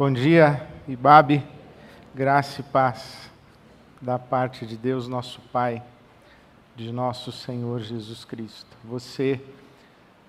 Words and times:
Bom 0.00 0.10
dia, 0.10 0.66
Ibabe, 0.88 1.44
graça 2.14 2.62
e 2.62 2.64
paz 2.64 3.30
da 4.00 4.18
parte 4.18 4.64
de 4.64 4.74
Deus, 4.74 5.06
nosso 5.06 5.42
Pai, 5.52 5.82
de 6.74 6.90
nosso 6.90 7.30
Senhor 7.30 7.80
Jesus 7.80 8.24
Cristo. 8.24 8.74
Você 8.82 9.38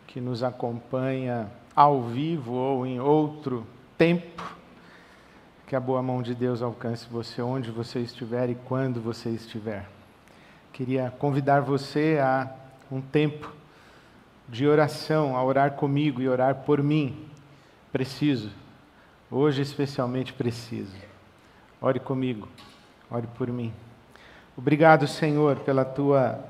que 0.05 0.19
nos 0.19 0.43
acompanha 0.43 1.49
ao 1.73 2.01
vivo 2.03 2.51
ou 2.51 2.85
em 2.85 2.99
outro 2.99 3.65
tempo, 3.97 4.43
que 5.65 5.73
a 5.73 5.79
boa 5.79 6.03
mão 6.03 6.21
de 6.21 6.35
Deus 6.35 6.61
alcance 6.61 7.07
você 7.09 7.41
onde 7.41 7.71
você 7.71 7.99
estiver 7.99 8.49
e 8.49 8.55
quando 8.55 8.99
você 8.99 9.29
estiver. 9.29 9.87
Queria 10.73 11.13
convidar 11.17 11.61
você 11.61 12.19
a 12.21 12.53
um 12.91 12.99
tempo 12.99 13.49
de 14.49 14.67
oração, 14.67 15.37
a 15.37 15.41
orar 15.41 15.75
comigo 15.75 16.21
e 16.21 16.27
orar 16.27 16.55
por 16.55 16.83
mim. 16.83 17.25
Preciso 17.89 18.59
Hoje, 19.33 19.61
especialmente, 19.61 20.33
preciso. 20.33 20.93
Ore 21.79 22.01
comigo, 22.01 22.49
ore 23.09 23.27
por 23.27 23.47
mim. 23.47 23.71
Obrigado, 24.57 25.07
Senhor, 25.07 25.55
pela 25.59 25.85
tua 25.85 26.43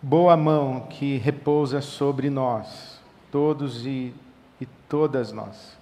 boa 0.00 0.36
mão 0.36 0.86
que 0.88 1.16
repousa 1.16 1.80
sobre 1.80 2.30
nós, 2.30 3.00
todos 3.28 3.84
e, 3.84 4.14
e 4.60 4.66
todas 4.88 5.32
nós. 5.32 5.76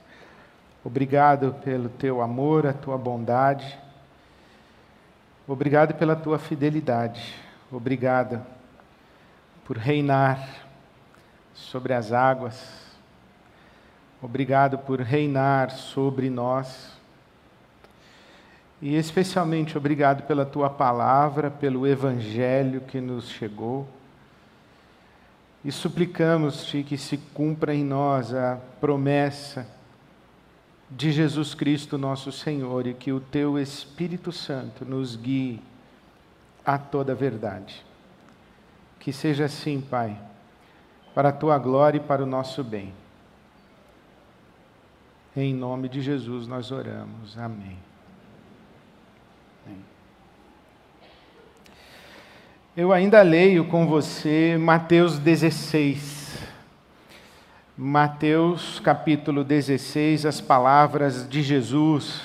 Obrigado 0.83 1.55
pelo 1.62 1.91
teu 1.91 2.23
amor, 2.23 2.67
a 2.67 2.73
tua 2.73 2.97
bondade. 2.97 3.79
Obrigado 5.47 5.92
pela 5.92 6.17
tua 6.17 6.39
fidelidade. 6.39 7.34
Obrigado 7.70 8.41
por 9.67 9.77
reinar 9.77 10.67
sobre 11.53 11.92
as 11.92 12.12
águas 12.12 12.88
Obrigado 14.21 14.79
por 14.79 15.01
reinar 15.01 15.71
sobre 15.71 16.29
nós. 16.29 16.93
E 18.83 18.97
especialmente 18.97 19.79
obrigado 19.79 20.25
pela 20.25 20.45
tua 20.45 20.69
palavra, 20.69 21.51
pelo 21.51 21.87
evangelho 21.87 22.81
que 22.81 23.01
nos 23.01 23.29
chegou. 23.29 23.89
E 25.65 25.70
suplicamos-te 25.70 26.83
que 26.83 26.97
se 26.97 27.17
cumpra 27.17 27.75
em 27.75 27.84
nós 27.84 28.34
a 28.34 28.59
promessa 28.81 29.67
de 30.91 31.12
Jesus 31.12 31.55
Cristo, 31.55 31.98
nosso 31.98 32.33
Senhor, 32.33 32.87
e 32.87 32.95
que 32.95 33.12
o 33.12 33.20
teu 33.20 33.59
Espírito 33.59 34.33
Santo 34.33 34.85
nos 34.85 35.14
guie 35.14 35.61
a 36.64 36.77
toda 36.77 37.12
a 37.12 37.17
verdade. 37.17 37.85
Que 38.98 39.12
seja 39.12 39.45
assim, 39.45 39.81
Pai, 39.81 40.19
para 41.14 41.29
a 41.29 41.33
tua 41.33 41.59
glória 41.59 41.98
e 41.98 42.03
para 42.03 42.23
o 42.23 42.27
nosso 42.27 42.64
bem. 42.64 42.92
Em 45.41 45.55
nome 45.55 45.89
de 45.89 46.00
Jesus 46.00 46.48
nós 46.48 46.72
oramos. 46.72 47.39
Amém. 47.39 47.78
Eu 52.77 52.92
ainda 52.92 53.22
leio 53.22 53.64
com 53.67 53.86
você 53.86 54.58
Mateus 54.58 55.17
16. 55.17 56.42
Mateus 57.77 58.80
capítulo 58.80 59.45
16, 59.45 60.27
as 60.27 60.41
palavras 60.41 61.28
de 61.28 61.41
Jesus. 61.41 62.20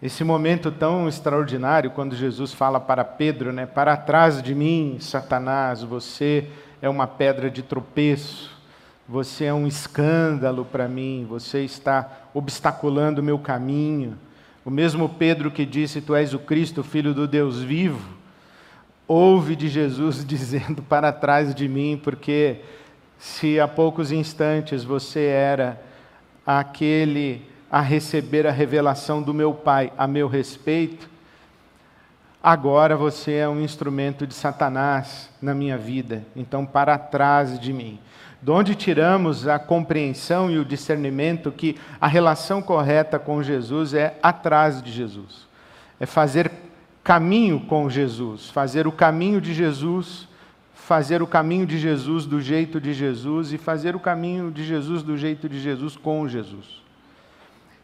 Esse 0.00 0.24
momento 0.24 0.72
tão 0.72 1.06
extraordinário 1.06 1.90
quando 1.90 2.16
Jesus 2.16 2.54
fala 2.54 2.80
para 2.80 3.04
Pedro, 3.04 3.52
né? 3.52 3.66
Para 3.66 3.98
trás 3.98 4.42
de 4.42 4.54
mim, 4.54 4.96
Satanás, 4.98 5.82
você 5.82 6.48
é 6.80 6.88
uma 6.88 7.06
pedra 7.06 7.50
de 7.50 7.62
tropeço 7.62 8.55
você 9.08 9.44
é 9.44 9.54
um 9.54 9.66
escândalo 9.66 10.64
para 10.64 10.88
mim, 10.88 11.26
você 11.28 11.64
está 11.64 12.10
obstaculando 12.34 13.20
o 13.20 13.24
meu 13.24 13.38
caminho. 13.38 14.18
O 14.64 14.70
mesmo 14.70 15.08
Pedro 15.08 15.50
que 15.50 15.64
disse: 15.64 16.00
Tu 16.00 16.14
és 16.14 16.34
o 16.34 16.40
Cristo, 16.40 16.82
filho 16.82 17.14
do 17.14 17.28
Deus 17.28 17.62
vivo, 17.62 18.16
ouve 19.06 19.54
de 19.54 19.68
Jesus 19.68 20.24
dizendo 20.26 20.82
para 20.82 21.12
trás 21.12 21.54
de 21.54 21.68
mim, 21.68 22.00
porque 22.02 22.60
se 23.18 23.60
há 23.60 23.68
poucos 23.68 24.10
instantes 24.10 24.82
você 24.82 25.26
era 25.26 25.80
aquele 26.44 27.48
a 27.70 27.80
receber 27.80 28.46
a 28.46 28.52
revelação 28.52 29.22
do 29.22 29.32
meu 29.32 29.54
Pai 29.54 29.92
a 29.96 30.06
meu 30.06 30.26
respeito, 30.26 31.08
agora 32.42 32.96
você 32.96 33.34
é 33.34 33.48
um 33.48 33.60
instrumento 33.60 34.26
de 34.26 34.34
Satanás 34.34 35.30
na 35.40 35.54
minha 35.54 35.78
vida, 35.78 36.24
então 36.34 36.66
para 36.66 36.98
trás 36.98 37.58
de 37.58 37.72
mim 37.72 38.00
de 38.40 38.50
onde 38.50 38.74
tiramos 38.74 39.48
a 39.48 39.58
compreensão 39.58 40.50
e 40.50 40.58
o 40.58 40.64
discernimento 40.64 41.50
que 41.50 41.76
a 42.00 42.06
relação 42.06 42.60
correta 42.60 43.18
com 43.18 43.42
Jesus 43.42 43.94
é 43.94 44.18
atrás 44.22 44.82
de 44.82 44.92
Jesus. 44.92 45.46
É 45.98 46.06
fazer 46.06 46.50
caminho 47.02 47.60
com 47.60 47.88
Jesus, 47.88 48.50
fazer 48.50 48.86
o 48.86 48.92
caminho 48.92 49.40
de 49.40 49.54
Jesus, 49.54 50.28
fazer 50.74 51.22
o 51.22 51.26
caminho 51.26 51.66
de 51.66 51.78
Jesus 51.78 52.26
do 52.26 52.40
jeito 52.40 52.80
de 52.80 52.92
Jesus 52.92 53.52
e 53.52 53.58
fazer 53.58 53.96
o 53.96 54.00
caminho 54.00 54.50
de 54.50 54.64
Jesus 54.64 55.02
do 55.02 55.16
jeito 55.16 55.48
de 55.48 55.60
Jesus 55.60 55.96
com 55.96 56.28
Jesus. 56.28 56.82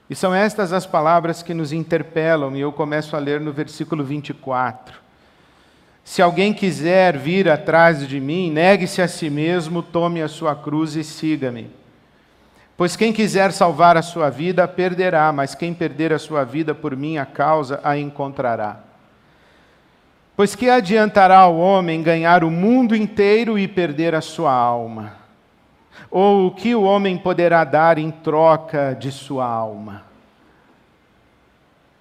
E 0.09 0.15
são 0.15 0.35
estas 0.35 0.73
as 0.73 0.87
palavras 0.87 1.43
que 1.43 1.55
nos 1.55 1.73
interpelam, 1.73 2.55
e 2.55 2.61
eu 2.61 2.71
começo 2.71 3.17
a 3.17 3.19
ler 3.19 3.41
no 3.41 3.53
versículo 3.53 4.05
24. 4.05 5.02
Se 6.05 6.21
alguém 6.21 6.53
quiser 6.53 7.17
vir 7.17 7.49
atrás 7.49 8.07
de 8.07 8.21
mim, 8.21 8.51
negue-se 8.51 9.01
a 9.01 9.09
si 9.09 9.31
mesmo, 9.31 9.83
tome 9.83 10.21
a 10.21 10.29
sua 10.29 10.55
cruz 10.55 10.97
e 10.97 11.05
siga-me. 11.05 11.71
Pois 12.77 12.97
quem 12.97 13.13
quiser 13.13 13.53
salvar 13.53 13.97
a 13.97 14.03
sua 14.03 14.29
vida, 14.29 14.65
a 14.65 14.69
perderá, 14.69 15.33
mas 15.33 15.55
quem 15.55 15.73
perder 15.73 16.13
a 16.13 16.19
sua 16.19 16.45
vida 16.45 16.75
por 16.75 16.97
minha 16.97 17.25
causa, 17.25 17.81
a 17.85 17.97
encontrará. 17.97 18.81
Pois 20.35 20.57
que 20.57 20.69
adiantará 20.69 21.39
ao 21.39 21.57
homem 21.57 22.03
ganhar 22.03 22.43
o 22.43 22.51
mundo 22.51 22.97
inteiro 22.97 23.59
e 23.59 23.69
perder 23.69 24.15
a 24.15 24.21
sua 24.21 24.53
alma? 24.53 25.13
Ou 26.11 26.47
o 26.47 26.51
que 26.51 26.75
o 26.75 26.83
homem 26.83 27.17
poderá 27.17 27.65
dar 27.65 27.99
em 27.99 28.11
troca 28.11 28.97
de 28.99 29.13
sua 29.13 29.47
alma? 29.47 30.03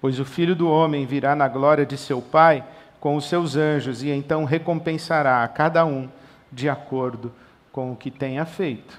Pois 0.00 0.18
o 0.18 0.24
filho 0.24 0.56
do 0.56 0.68
homem 0.68 1.06
virá 1.06 1.36
na 1.36 1.46
glória 1.46 1.86
de 1.86 1.96
seu 1.96 2.20
Pai 2.20 2.64
com 3.02 3.16
os 3.16 3.24
seus 3.24 3.56
anjos 3.56 4.04
e 4.04 4.10
então 4.10 4.44
recompensará 4.44 5.42
a 5.42 5.48
cada 5.48 5.84
um 5.84 6.08
de 6.52 6.68
acordo 6.68 7.32
com 7.72 7.90
o 7.90 7.96
que 7.96 8.12
tenha 8.12 8.46
feito. 8.46 8.96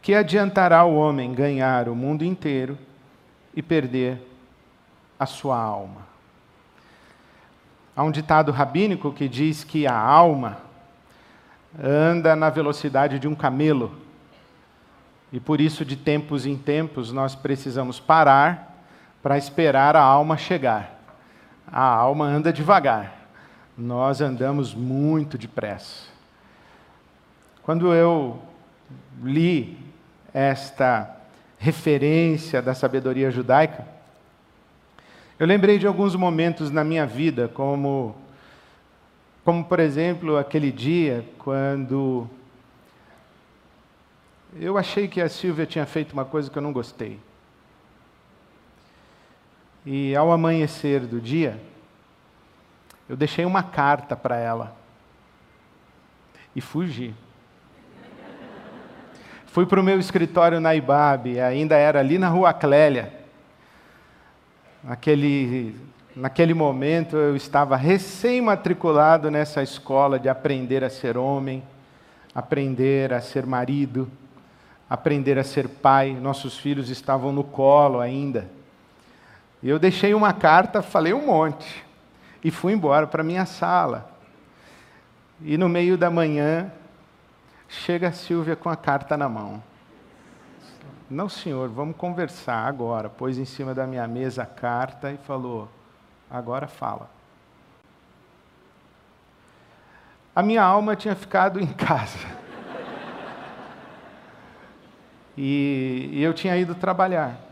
Que 0.00 0.14
adiantará 0.14 0.84
o 0.84 0.96
homem 0.96 1.34
ganhar 1.34 1.90
o 1.90 1.94
mundo 1.94 2.24
inteiro 2.24 2.78
e 3.54 3.60
perder 3.60 4.26
a 5.20 5.26
sua 5.26 5.58
alma? 5.58 6.00
Há 7.94 8.02
um 8.02 8.10
ditado 8.10 8.50
rabínico 8.50 9.12
que 9.12 9.28
diz 9.28 9.62
que 9.62 9.86
a 9.86 9.94
alma 9.94 10.62
anda 11.78 12.34
na 12.34 12.48
velocidade 12.48 13.18
de 13.18 13.28
um 13.28 13.34
camelo. 13.34 13.94
E 15.30 15.38
por 15.38 15.60
isso, 15.60 15.84
de 15.84 15.96
tempos 15.96 16.46
em 16.46 16.56
tempos, 16.56 17.12
nós 17.12 17.34
precisamos 17.34 18.00
parar 18.00 18.82
para 19.22 19.36
esperar 19.36 19.94
a 19.94 20.00
alma 20.00 20.38
chegar 20.38 21.01
a 21.66 21.82
alma 21.82 22.24
anda 22.26 22.52
devagar, 22.52 23.28
nós 23.76 24.20
andamos 24.20 24.74
muito 24.74 25.38
depressa. 25.38 26.06
Quando 27.62 27.92
eu 27.94 28.40
li 29.22 29.78
esta 30.34 31.16
referência 31.58 32.60
da 32.60 32.74
sabedoria 32.74 33.30
judaica, 33.30 33.86
eu 35.38 35.46
lembrei 35.46 35.78
de 35.78 35.86
alguns 35.86 36.14
momentos 36.14 36.70
na 36.70 36.84
minha 36.84 37.06
vida, 37.06 37.48
como, 37.48 38.14
como 39.44 39.64
por 39.64 39.80
exemplo, 39.80 40.36
aquele 40.36 40.70
dia 40.70 41.24
quando 41.38 42.28
eu 44.60 44.76
achei 44.76 45.08
que 45.08 45.20
a 45.20 45.28
Silvia 45.28 45.64
tinha 45.64 45.86
feito 45.86 46.12
uma 46.12 46.24
coisa 46.24 46.50
que 46.50 46.58
eu 46.58 46.62
não 46.62 46.72
gostei. 46.72 47.18
E 49.84 50.14
ao 50.14 50.30
amanhecer 50.30 51.00
do 51.00 51.20
dia, 51.20 51.60
eu 53.08 53.16
deixei 53.16 53.44
uma 53.44 53.62
carta 53.62 54.16
para 54.16 54.36
ela 54.36 54.76
e 56.54 56.60
fugi. 56.60 57.14
Fui 59.46 59.66
para 59.66 59.80
o 59.80 59.82
meu 59.82 59.98
escritório 59.98 60.60
na 60.60 60.74
Ibabe, 60.74 61.40
ainda 61.40 61.76
era 61.76 62.00
ali 62.00 62.16
na 62.16 62.28
rua 62.28 62.54
Clélia. 62.54 63.12
Naquele, 64.82 65.76
naquele 66.16 66.54
momento 66.54 67.16
eu 67.16 67.36
estava 67.36 67.76
recém-matriculado 67.76 69.30
nessa 69.30 69.62
escola 69.62 70.18
de 70.18 70.28
aprender 70.28 70.82
a 70.82 70.88
ser 70.88 71.18
homem, 71.18 71.62
aprender 72.34 73.12
a 73.12 73.20
ser 73.20 73.44
marido, 73.44 74.10
aprender 74.88 75.38
a 75.38 75.44
ser 75.44 75.68
pai. 75.68 76.12
Nossos 76.12 76.56
filhos 76.56 76.88
estavam 76.88 77.32
no 77.32 77.44
colo 77.44 78.00
ainda. 78.00 78.48
E 79.62 79.68
eu 79.68 79.78
deixei 79.78 80.12
uma 80.12 80.32
carta, 80.32 80.82
falei 80.82 81.14
um 81.14 81.26
monte, 81.26 81.84
e 82.42 82.50
fui 82.50 82.72
embora 82.72 83.06
para 83.06 83.22
minha 83.22 83.46
sala. 83.46 84.10
E 85.40 85.56
no 85.56 85.68
meio 85.68 85.96
da 85.96 86.10
manhã, 86.10 86.72
chega 87.68 88.08
a 88.08 88.12
Silvia 88.12 88.56
com 88.56 88.68
a 88.68 88.76
carta 88.76 89.16
na 89.16 89.28
mão. 89.28 89.62
Não, 91.08 91.28
senhor, 91.28 91.68
vamos 91.68 91.96
conversar 91.96 92.66
agora. 92.66 93.08
Pôs 93.08 93.38
em 93.38 93.44
cima 93.44 93.74
da 93.74 93.86
minha 93.86 94.06
mesa 94.08 94.42
a 94.42 94.46
carta 94.46 95.12
e 95.12 95.16
falou: 95.18 95.68
Agora 96.30 96.66
fala. 96.66 97.10
A 100.34 100.42
minha 100.42 100.62
alma 100.62 100.96
tinha 100.96 101.14
ficado 101.14 101.60
em 101.60 101.66
casa. 101.66 102.18
E, 105.34 106.10
e 106.12 106.22
eu 106.22 106.34
tinha 106.34 106.54
ido 106.58 106.74
trabalhar. 106.74 107.51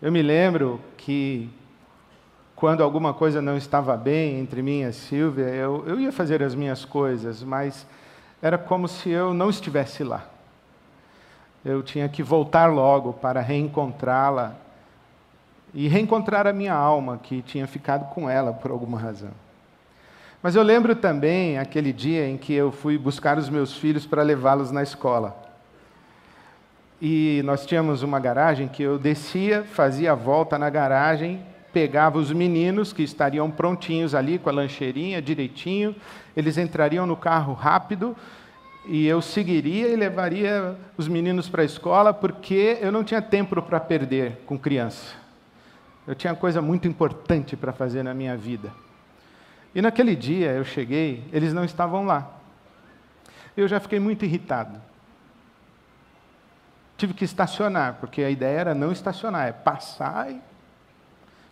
Eu 0.00 0.12
me 0.12 0.22
lembro 0.22 0.80
que 0.96 1.50
quando 2.54 2.84
alguma 2.84 3.12
coisa 3.12 3.42
não 3.42 3.56
estava 3.56 3.96
bem 3.96 4.38
entre 4.38 4.62
mim 4.62 4.82
e 4.82 4.84
a 4.84 4.92
Silvia, 4.92 5.46
eu, 5.46 5.82
eu 5.88 5.98
ia 5.98 6.12
fazer 6.12 6.40
as 6.40 6.54
minhas 6.54 6.84
coisas, 6.84 7.42
mas 7.42 7.84
era 8.40 8.56
como 8.56 8.86
se 8.86 9.10
eu 9.10 9.34
não 9.34 9.50
estivesse 9.50 10.04
lá. 10.04 10.24
Eu 11.64 11.82
tinha 11.82 12.08
que 12.08 12.22
voltar 12.22 12.66
logo 12.66 13.12
para 13.12 13.40
reencontrá-la 13.40 14.54
e 15.74 15.88
reencontrar 15.88 16.46
a 16.46 16.52
minha 16.52 16.74
alma, 16.74 17.18
que 17.20 17.42
tinha 17.42 17.66
ficado 17.66 18.08
com 18.14 18.30
ela 18.30 18.52
por 18.52 18.70
alguma 18.70 19.00
razão. 19.00 19.32
Mas 20.40 20.54
eu 20.54 20.62
lembro 20.62 20.94
também 20.94 21.58
aquele 21.58 21.92
dia 21.92 22.28
em 22.28 22.36
que 22.38 22.52
eu 22.52 22.70
fui 22.70 22.96
buscar 22.96 23.36
os 23.36 23.48
meus 23.48 23.76
filhos 23.76 24.06
para 24.06 24.22
levá-los 24.22 24.70
na 24.70 24.84
escola. 24.84 25.47
E 27.00 27.42
nós 27.44 27.64
tínhamos 27.64 28.02
uma 28.02 28.18
garagem 28.18 28.66
que 28.66 28.82
eu 28.82 28.98
descia, 28.98 29.62
fazia 29.62 30.12
a 30.12 30.14
volta 30.16 30.58
na 30.58 30.68
garagem, 30.68 31.40
pegava 31.72 32.18
os 32.18 32.32
meninos 32.32 32.92
que 32.92 33.02
estariam 33.02 33.50
prontinhos 33.50 34.14
ali 34.14 34.38
com 34.38 34.48
a 34.48 34.52
lancheirinha 34.52 35.22
direitinho, 35.22 35.94
eles 36.36 36.58
entrariam 36.58 37.06
no 37.06 37.16
carro 37.16 37.52
rápido 37.52 38.16
e 38.86 39.06
eu 39.06 39.20
seguiria 39.20 39.88
e 39.88 39.96
levaria 39.96 40.76
os 40.96 41.06
meninos 41.06 41.48
para 41.48 41.62
a 41.62 41.64
escola 41.64 42.12
porque 42.12 42.78
eu 42.80 42.90
não 42.90 43.04
tinha 43.04 43.22
tempo 43.22 43.60
para 43.62 43.78
perder 43.78 44.42
com 44.46 44.58
criança. 44.58 45.14
Eu 46.06 46.14
tinha 46.14 46.34
coisa 46.34 46.62
muito 46.62 46.88
importante 46.88 47.54
para 47.54 47.70
fazer 47.70 48.02
na 48.02 48.14
minha 48.14 48.36
vida. 48.36 48.72
E 49.74 49.82
naquele 49.82 50.16
dia 50.16 50.52
eu 50.52 50.64
cheguei, 50.64 51.22
eles 51.32 51.52
não 51.52 51.64
estavam 51.64 52.06
lá. 52.06 52.28
Eu 53.56 53.68
já 53.68 53.78
fiquei 53.78 54.00
muito 54.00 54.24
irritado. 54.24 54.80
Tive 56.98 57.14
que 57.14 57.24
estacionar, 57.24 57.94
porque 58.00 58.22
a 58.22 58.28
ideia 58.28 58.58
era 58.58 58.74
não 58.74 58.90
estacionar, 58.90 59.46
é 59.46 59.52
passar 59.52 60.32
e. 60.32 60.40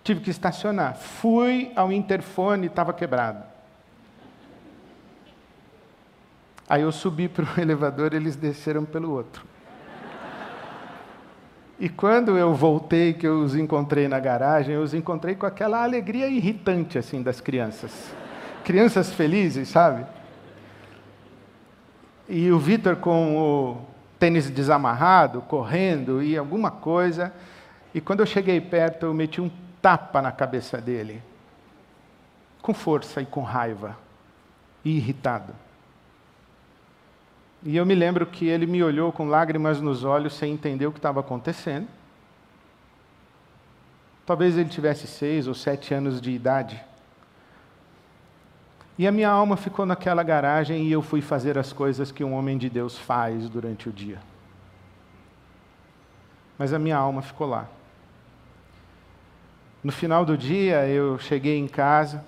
Tive 0.02 0.20
que 0.20 0.30
estacionar. 0.30 0.96
Fui 0.96 1.72
ao 1.74 1.92
interfone, 1.92 2.66
estava 2.66 2.92
quebrado. 2.92 3.42
Aí 6.68 6.82
eu 6.82 6.90
subi 6.90 7.28
para 7.28 7.44
o 7.44 7.48
elevador, 7.60 8.12
eles 8.12 8.34
desceram 8.34 8.84
pelo 8.84 9.12
outro. 9.12 9.44
E 11.78 11.88
quando 11.88 12.36
eu 12.36 12.52
voltei, 12.54 13.12
que 13.12 13.26
eu 13.26 13.40
os 13.40 13.54
encontrei 13.54 14.08
na 14.08 14.18
garagem, 14.18 14.74
eu 14.74 14.82
os 14.82 14.94
encontrei 14.94 15.34
com 15.34 15.46
aquela 15.46 15.82
alegria 15.82 16.26
irritante 16.26 16.98
assim 16.98 17.22
das 17.22 17.40
crianças. 17.40 17.92
Crianças 18.64 19.12
felizes, 19.12 19.68
sabe? 19.68 20.06
E 22.28 22.50
o 22.50 22.58
Vitor 22.58 22.96
com 22.96 23.36
o 23.36 23.95
tênis 24.18 24.50
desamarrado, 24.50 25.42
correndo 25.42 26.22
e 26.22 26.36
alguma 26.36 26.70
coisa. 26.70 27.32
E 27.94 28.00
quando 28.00 28.20
eu 28.20 28.26
cheguei 28.26 28.60
perto, 28.60 29.06
eu 29.06 29.14
meti 29.14 29.40
um 29.40 29.50
tapa 29.80 30.20
na 30.20 30.32
cabeça 30.32 30.80
dele. 30.80 31.22
Com 32.60 32.74
força 32.74 33.20
e 33.20 33.26
com 33.26 33.42
raiva. 33.42 33.96
E 34.84 34.96
irritado. 34.96 35.52
E 37.62 37.76
eu 37.76 37.84
me 37.84 37.94
lembro 37.94 38.26
que 38.26 38.46
ele 38.46 38.66
me 38.66 38.82
olhou 38.82 39.10
com 39.12 39.28
lágrimas 39.28 39.80
nos 39.80 40.04
olhos, 40.04 40.34
sem 40.34 40.52
entender 40.52 40.86
o 40.86 40.92
que 40.92 40.98
estava 40.98 41.20
acontecendo. 41.20 41.88
Talvez 44.24 44.56
ele 44.56 44.68
tivesse 44.68 45.06
seis 45.06 45.46
ou 45.46 45.54
sete 45.54 45.94
anos 45.94 46.20
de 46.20 46.30
idade. 46.30 46.82
E 48.98 49.06
a 49.06 49.12
minha 49.12 49.28
alma 49.28 49.56
ficou 49.56 49.84
naquela 49.84 50.22
garagem 50.22 50.84
e 50.84 50.92
eu 50.92 51.02
fui 51.02 51.20
fazer 51.20 51.58
as 51.58 51.72
coisas 51.72 52.10
que 52.10 52.24
um 52.24 52.32
homem 52.32 52.56
de 52.56 52.70
Deus 52.70 52.98
faz 52.98 53.48
durante 53.48 53.88
o 53.88 53.92
dia. 53.92 54.18
Mas 56.58 56.72
a 56.72 56.78
minha 56.78 56.96
alma 56.96 57.20
ficou 57.20 57.46
lá. 57.46 57.68
No 59.84 59.92
final 59.92 60.24
do 60.24 60.36
dia, 60.36 60.86
eu 60.88 61.18
cheguei 61.18 61.58
em 61.58 61.68
casa, 61.68 62.24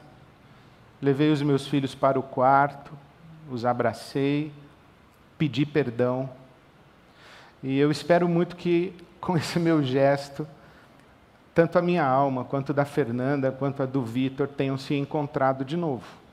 levei 1.01 1.33
os 1.33 1.41
meus 1.41 1.67
filhos 1.67 1.95
para 1.95 2.19
o 2.19 2.23
quarto, 2.23 2.93
os 3.51 3.65
abracei, 3.65 4.53
pedir 5.39 5.67
perdão. 5.67 6.29
E 7.63 7.79
eu 7.79 7.91
espero 7.91 8.29
muito 8.29 8.55
que, 8.55 8.93
com 9.21 9.37
esse 9.37 9.59
meu 9.59 9.83
gesto, 9.83 10.47
tanto 11.55 11.79
a 11.79 11.83
minha 11.83 12.05
alma, 12.05 12.45
quanto 12.45 12.75
da 12.75 12.85
Fernanda, 12.85 13.51
quanto 13.51 13.83
a 13.83 13.87
do 13.87 14.03
Vitor, 14.03 14.47
tenham 14.47 14.77
se 14.77 14.95
encontrado 14.95 15.65
de 15.65 15.77
novo. 15.77 16.28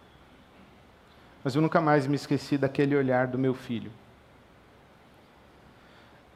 Mas 1.45 1.53
eu 1.53 1.62
nunca 1.62 1.80
mais 1.80 2.07
me 2.07 2.15
esqueci 2.15 2.57
daquele 2.57 2.95
olhar 2.95 3.27
do 3.27 3.38
meu 3.38 3.53
filho. 3.53 3.92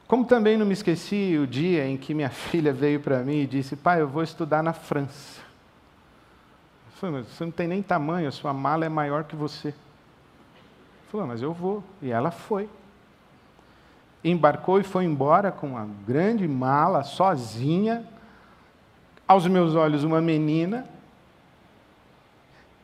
Como 0.06 0.24
também 0.24 0.56
não 0.56 0.64
me 0.64 0.72
esqueci 0.72 1.36
o 1.36 1.48
dia 1.48 1.84
em 1.84 1.96
que 1.96 2.14
minha 2.14 2.30
filha 2.30 2.72
veio 2.72 3.00
para 3.00 3.18
mim 3.24 3.40
e 3.40 3.46
disse: 3.46 3.74
Pai, 3.74 4.00
eu 4.00 4.06
vou 4.06 4.22
estudar 4.22 4.62
na 4.62 4.72
França. 4.72 5.40
Eu 6.86 6.92
falei, 6.92 7.24
você 7.24 7.44
não 7.44 7.50
tem 7.50 7.66
nem 7.66 7.82
tamanho, 7.82 8.28
a 8.28 8.30
sua 8.30 8.52
mala 8.52 8.86
é 8.86 8.88
maior 8.88 9.24
que 9.24 9.34
você. 9.34 9.74
Falou, 11.10 11.26
mas 11.26 11.42
eu 11.42 11.52
vou. 11.52 11.82
E 12.00 12.12
ela 12.12 12.30
foi. 12.30 12.68
Embarcou 14.22 14.78
e 14.78 14.84
foi 14.84 15.06
embora 15.06 15.50
com 15.50 15.70
uma 15.70 15.88
grande 16.06 16.46
mala, 16.46 17.02
sozinha. 17.02 18.06
Aos 19.26 19.44
meus 19.48 19.74
olhos, 19.74 20.04
uma 20.04 20.20
menina. 20.20 20.86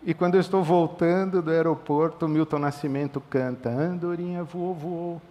E 0.07 0.15
quando 0.15 0.37
eu 0.37 0.41
estou 0.41 0.63
voltando 0.63 1.43
do 1.43 1.51
aeroporto, 1.51 2.29
Milton 2.29 2.61
Nascimento 2.61 3.21
canta: 3.21 3.69
Andorinha 3.69 4.45
voou, 4.45 4.73
voou. 4.73 5.23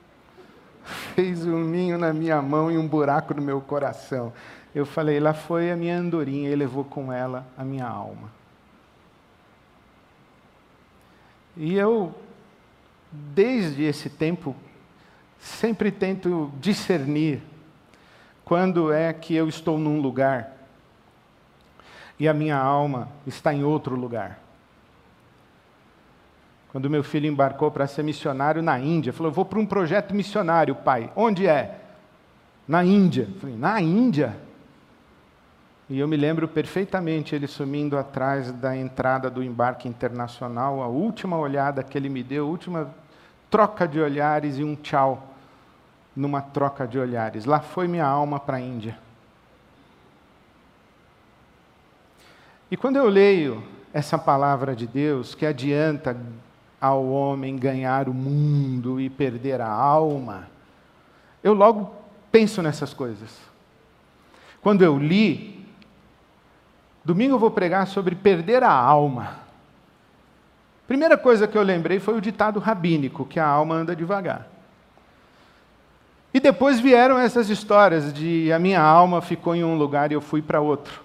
Fez 0.83 1.45
um 1.45 1.63
ninho 1.63 1.97
na 1.97 2.11
minha 2.11 2.41
mão 2.41 2.69
e 2.69 2.77
um 2.77 2.85
buraco 2.85 3.33
no 3.33 3.41
meu 3.41 3.61
coração. 3.61 4.33
Eu 4.75 4.85
falei: 4.85 5.17
lá 5.17 5.33
foi 5.33 5.71
a 5.71 5.77
minha 5.77 5.97
andorinha 5.97 6.49
e 6.49 6.55
levou 6.55 6.83
com 6.83 7.11
ela 7.11 7.47
a 7.57 7.63
minha 7.63 7.87
alma. 7.87 8.29
E 11.55 11.73
eu 11.73 12.13
desde 13.33 13.83
esse 13.83 14.09
tempo, 14.09 14.53
sempre 15.39 15.89
tento 15.89 16.51
discernir 16.59 17.41
quando 18.43 18.91
é 18.91 19.13
que 19.13 19.33
eu 19.33 19.47
estou 19.47 19.79
num 19.79 20.01
lugar 20.01 20.51
e 22.19 22.27
a 22.27 22.33
minha 22.33 22.57
alma 22.57 23.09
está 23.25 23.53
em 23.53 23.63
outro 23.63 23.95
lugar. 23.95 24.44
Quando 26.75 26.89
meu 26.89 27.05
filho 27.05 27.25
embarcou 27.25 27.71
para 27.71 27.87
ser 27.87 28.03
missionário 28.03 28.61
na 28.61 28.77
Índia, 28.77 29.13
falou: 29.13 29.31
Vou 29.31 29.45
para 29.45 29.57
um 29.57 29.65
projeto 29.65 30.13
missionário, 30.13 30.75
pai. 30.75 31.09
Onde 31.15 31.47
é? 31.47 31.79
Na 32.67 32.83
Índia. 32.83 33.29
falei: 33.39 33.55
Na 33.55 33.79
Índia? 33.79 34.35
E 35.89 35.97
eu 35.97 36.05
me 36.05 36.17
lembro 36.17 36.49
perfeitamente 36.49 37.33
ele 37.33 37.47
sumindo 37.47 37.97
atrás 37.97 38.51
da 38.51 38.75
entrada 38.75 39.29
do 39.29 39.41
embarque 39.41 39.87
internacional, 39.87 40.83
a 40.83 40.87
última 40.87 41.37
olhada 41.37 41.81
que 41.81 41.97
ele 41.97 42.09
me 42.09 42.21
deu, 42.21 42.45
a 42.45 42.49
última 42.49 42.93
troca 43.49 43.87
de 43.87 44.01
olhares 44.01 44.57
e 44.57 44.63
um 44.65 44.75
tchau 44.75 45.33
numa 46.13 46.41
troca 46.41 46.85
de 46.85 46.99
olhares. 46.99 47.45
Lá 47.45 47.61
foi 47.61 47.87
minha 47.87 48.05
alma 48.05 48.37
para 48.37 48.57
a 48.57 48.59
Índia. 48.59 48.99
E 52.69 52.75
quando 52.75 52.97
eu 52.97 53.07
leio 53.07 53.63
essa 53.93 54.17
palavra 54.17 54.75
de 54.75 54.85
Deus, 54.85 55.33
que 55.33 55.45
adianta 55.45 56.17
ao 56.79 57.07
homem 57.07 57.57
ganhar 57.57 58.09
o 58.09 58.13
mundo 58.13 58.99
e 58.99 59.09
perder 59.09 59.61
a 59.61 59.69
alma, 59.69 60.47
eu 61.43 61.53
logo 61.53 61.93
penso 62.31 62.61
nessas 62.61 62.93
coisas. 62.93 63.37
Quando 64.61 64.83
eu 64.83 64.97
li, 64.97 65.65
domingo 67.03 67.35
eu 67.35 67.39
vou 67.39 67.51
pregar 67.51 67.87
sobre 67.87 68.15
perder 68.15 68.63
a 68.63 68.71
alma. 68.71 69.37
Primeira 70.87 71.17
coisa 71.17 71.47
que 71.47 71.57
eu 71.57 71.63
lembrei 71.63 71.99
foi 71.99 72.15
o 72.17 72.21
ditado 72.21 72.59
rabínico, 72.59 73.25
que 73.25 73.39
a 73.39 73.47
alma 73.47 73.75
anda 73.75 73.95
devagar. 73.95 74.47
E 76.33 76.39
depois 76.39 76.81
vieram 76.81 77.17
essas 77.17 77.49
histórias 77.49 78.13
de 78.13 78.51
a 78.51 78.59
minha 78.59 78.81
alma 78.81 79.21
ficou 79.21 79.55
em 79.55 79.63
um 79.63 79.77
lugar 79.77 80.11
e 80.11 80.15
eu 80.15 80.21
fui 80.21 80.41
para 80.41 80.59
outro. 80.59 81.04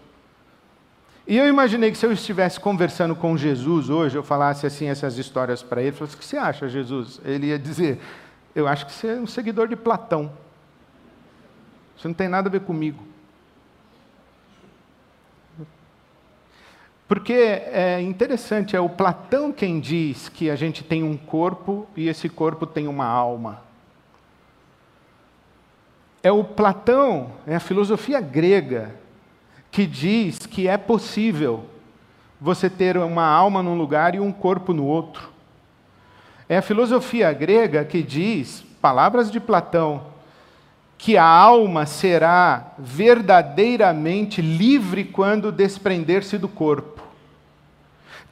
E 1.31 1.37
eu 1.37 1.47
imaginei 1.47 1.93
que 1.93 1.97
se 1.97 2.05
eu 2.05 2.11
estivesse 2.11 2.59
conversando 2.59 3.15
com 3.15 3.37
Jesus 3.37 3.89
hoje, 3.89 4.19
eu 4.19 4.23
falasse 4.25 4.67
assim 4.67 4.89
essas 4.89 5.17
histórias 5.17 5.63
para 5.63 5.81
ele, 5.81 5.93
falasse, 5.93 6.17
o 6.17 6.19
que 6.19 6.25
você 6.25 6.37
acha, 6.37 6.69
Jesus? 6.69 7.21
Ele 7.25 7.47
ia 7.47 7.59
dizer, 7.59 8.01
eu 8.53 8.67
acho 8.67 8.85
que 8.85 8.91
você 8.91 9.07
é 9.07 9.15
um 9.15 9.29
seguidor 9.29 9.69
de 9.69 9.77
Platão. 9.77 10.33
Você 11.97 12.09
não 12.09 12.15
tem 12.17 12.29
nada 12.29 12.49
a 12.49 12.51
ver 12.51 12.63
comigo. 12.63 13.01
Porque 17.07 17.33
é 17.33 18.01
interessante, 18.01 18.75
é 18.75 18.81
o 18.81 18.89
Platão 18.89 19.53
quem 19.53 19.79
diz 19.79 20.29
que 20.29 20.51
a 20.51 20.57
gente 20.57 20.83
tem 20.83 21.05
um 21.05 21.17
corpo 21.17 21.87
e 21.97 22.09
esse 22.09 22.29
corpo 22.29 22.67
tem 22.67 22.89
uma 22.89 23.07
alma. 23.07 23.63
É 26.25 26.33
o 26.33 26.43
Platão, 26.43 27.31
é 27.47 27.55
a 27.55 27.61
filosofia 27.61 28.21
grega, 28.21 28.99
que 29.71 29.87
diz 29.87 30.39
que 30.39 30.67
é 30.67 30.77
possível 30.77 31.65
você 32.41 32.71
ter 32.71 32.97
uma 32.97 33.25
alma 33.25 33.63
num 33.63 33.77
lugar 33.77 34.15
e 34.15 34.21
um 34.21 34.33
corpo 34.33 34.73
no 34.73 34.85
outro. 34.85 35.29
É 36.49 36.57
a 36.57 36.63
filosofia 36.63 37.33
grega 37.33 37.85
que 37.85 38.03
diz, 38.03 38.65
palavras 38.81 39.31
de 39.31 39.39
Platão, 39.39 40.07
que 40.99 41.17
a 41.17 41.25
alma 41.25 41.87
será 41.87 42.73
verdadeiramente 42.79 44.43
livre 44.43 45.05
quando 45.05 45.53
desprender-se 45.53 46.37
do 46.37 46.49
corpo. 46.49 47.03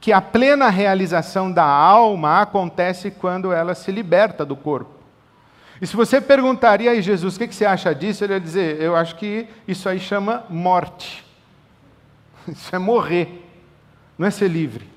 Que 0.01 0.11
a 0.11 0.21
plena 0.21 0.69
realização 0.69 1.51
da 1.51 1.65
alma 1.65 2.41
acontece 2.41 3.11
quando 3.11 3.51
ela 3.51 3.73
se 3.73 3.91
liberta 3.91 4.45
do 4.45 4.55
corpo. 4.55 4.91
E 5.81 5.87
se 5.87 5.95
você 5.95 6.19
perguntaria 6.19 6.91
a 6.91 7.01
Jesus, 7.01 7.35
o 7.35 7.39
que 7.39 7.53
você 7.53 7.65
acha 7.65 7.95
disso? 7.95 8.23
Ele 8.23 8.33
ia 8.33 8.39
dizer, 8.39 8.81
eu 8.81 8.95
acho 8.95 9.15
que 9.15 9.47
isso 9.67 9.87
aí 9.87 9.99
chama 9.99 10.43
morte. 10.49 11.28
Isso 12.55 12.75
é 12.75 12.79
morrer, 12.79 13.45
não 14.17 14.27
é 14.27 14.31
ser 14.31 14.47
livre. 14.47 14.87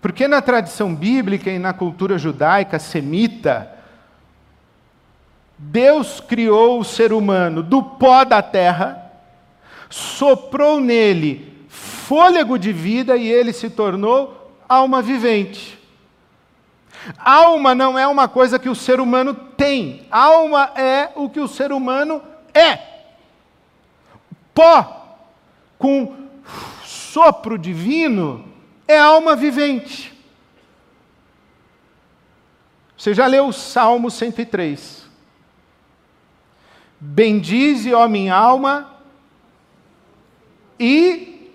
Porque 0.00 0.28
na 0.28 0.40
tradição 0.40 0.94
bíblica 0.94 1.50
e 1.50 1.58
na 1.58 1.72
cultura 1.72 2.16
judaica, 2.16 2.78
semita, 2.78 3.72
Deus 5.58 6.20
criou 6.20 6.78
o 6.80 6.84
ser 6.84 7.12
humano 7.12 7.62
do 7.62 7.82
pó 7.82 8.24
da 8.24 8.42
terra, 8.42 9.10
soprou 9.88 10.80
nele 10.80 11.66
fôlego 11.68 12.56
de 12.56 12.72
vida 12.72 13.16
e 13.16 13.26
ele 13.26 13.52
se 13.52 13.68
tornou 13.68 14.54
alma 14.68 15.02
vivente. 15.02 15.76
Alma 17.18 17.74
não 17.74 17.98
é 17.98 18.06
uma 18.06 18.28
coisa 18.28 18.58
que 18.58 18.68
o 18.68 18.74
ser 18.74 19.00
humano 19.00 19.34
tem, 19.34 20.06
alma 20.10 20.70
é 20.76 21.10
o 21.16 21.28
que 21.28 21.40
o 21.40 21.48
ser 21.48 21.72
humano 21.72 22.22
é. 22.54 22.78
Pó 24.54 24.95
com 25.78 26.14
sopro 26.84 27.58
divino 27.58 28.44
é 28.86 28.98
alma 28.98 29.34
vivente. 29.34 30.14
Você 32.96 33.14
já 33.14 33.26
leu 33.26 33.48
o 33.48 33.52
Salmo 33.52 34.10
103? 34.10 35.06
Bendize, 36.98 37.92
ó 37.92 38.08
minha 38.08 38.34
alma, 38.34 38.96
e 40.80 41.52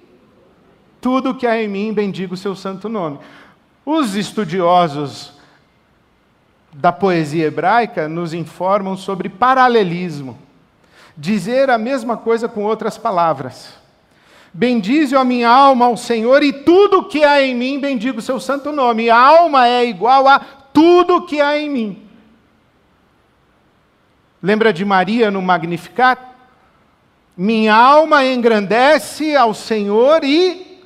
tudo 0.99 1.35
que 1.35 1.47
há 1.47 1.61
em 1.61 1.67
mim, 1.67 1.93
bendiga 1.93 2.33
o 2.33 2.37
seu 2.37 2.55
santo 2.55 2.87
nome. 2.87 3.19
Os 3.85 4.15
estudiosos 4.15 5.33
da 6.73 6.91
poesia 6.91 7.47
hebraica 7.47 8.07
nos 8.07 8.33
informam 8.33 8.95
sobre 8.95 9.27
paralelismo. 9.27 10.37
Dizer 11.17 11.69
a 11.69 11.77
mesma 11.77 12.15
coisa 12.15 12.47
com 12.47 12.63
outras 12.63 12.97
palavras. 12.97 13.80
Bendize 14.53 15.15
a 15.15 15.23
minha 15.23 15.49
alma 15.49 15.85
ao 15.85 15.95
Senhor 15.95 16.43
e 16.43 16.51
tudo 16.51 17.07
que 17.07 17.23
há 17.23 17.41
em 17.41 17.55
mim, 17.55 17.79
bendiga 17.79 18.19
o 18.19 18.21
seu 18.21 18.39
santo 18.39 18.71
nome. 18.71 19.09
A 19.09 19.17
alma 19.17 19.67
é 19.67 19.85
igual 19.85 20.27
a 20.27 20.39
tudo 20.39 21.25
que 21.25 21.39
há 21.39 21.57
em 21.57 21.69
mim. 21.69 22.03
Lembra 24.43 24.73
de 24.73 24.83
Maria 24.83 25.31
no 25.31 25.41
Magnificat? 25.41 26.19
Minha 27.37 27.75
alma 27.75 28.25
engrandece 28.25 29.35
ao 29.35 29.53
Senhor 29.53 30.23
e 30.23 30.81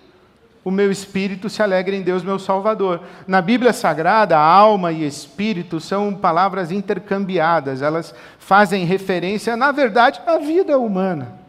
o 0.63 0.69
meu 0.69 0.91
espírito 0.91 1.49
se 1.49 1.61
alegra 1.61 1.95
em 1.95 2.01
Deus, 2.01 2.23
meu 2.23 2.37
Salvador. 2.37 3.01
Na 3.27 3.41
Bíblia 3.41 3.71
Sagrada, 3.71 4.37
alma 4.37 4.91
e 4.91 5.05
espírito 5.05 5.79
são 5.79 6.13
palavras 6.13 6.71
intercambiadas, 6.71 7.81
elas 7.81 8.13
fazem 8.39 8.85
referência, 8.85 9.55
na 9.55 9.71
verdade, 9.71 10.21
à 10.25 10.37
vida 10.37 10.77
humana. 10.77 11.44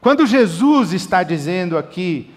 Quando 0.00 0.26
Jesus 0.26 0.92
está 0.92 1.22
dizendo 1.22 1.76
aqui, 1.76 2.30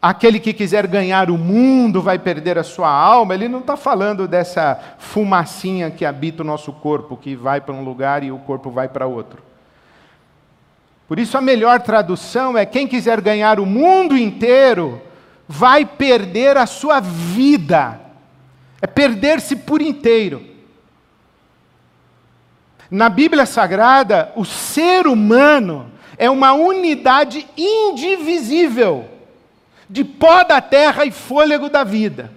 aquele 0.00 0.38
que 0.38 0.52
quiser 0.52 0.86
ganhar 0.86 1.30
o 1.30 1.38
mundo 1.38 2.02
vai 2.02 2.18
perder 2.18 2.58
a 2.58 2.64
sua 2.64 2.90
alma, 2.90 3.34
ele 3.34 3.48
não 3.48 3.60
está 3.60 3.76
falando 3.76 4.28
dessa 4.28 4.78
fumacinha 4.98 5.90
que 5.90 6.04
habita 6.04 6.42
o 6.42 6.46
nosso 6.46 6.72
corpo, 6.72 7.16
que 7.16 7.34
vai 7.34 7.60
para 7.60 7.74
um 7.74 7.84
lugar 7.84 8.22
e 8.22 8.30
o 8.30 8.38
corpo 8.38 8.70
vai 8.70 8.88
para 8.88 9.06
outro. 9.06 9.42
Por 11.08 11.18
isso, 11.18 11.38
a 11.38 11.40
melhor 11.40 11.80
tradução 11.80 12.56
é: 12.56 12.66
quem 12.66 12.86
quiser 12.86 13.20
ganhar 13.20 13.58
o 13.58 13.66
mundo 13.66 14.16
inteiro 14.16 15.00
vai 15.48 15.84
perder 15.84 16.56
a 16.56 16.66
sua 16.66 17.00
vida, 17.00 18.00
é 18.80 18.86
perder-se 18.86 19.56
por 19.56 19.80
inteiro. 19.80 20.42
Na 22.90 23.08
Bíblia 23.08 23.46
Sagrada, 23.46 24.32
o 24.36 24.44
ser 24.44 25.06
humano 25.06 25.90
é 26.16 26.28
uma 26.30 26.52
unidade 26.52 27.46
indivisível 27.56 29.08
de 29.88 30.04
pó 30.04 30.42
da 30.44 30.60
terra 30.60 31.04
e 31.04 31.10
fôlego 31.10 31.68
da 31.68 31.84
vida. 31.84 32.32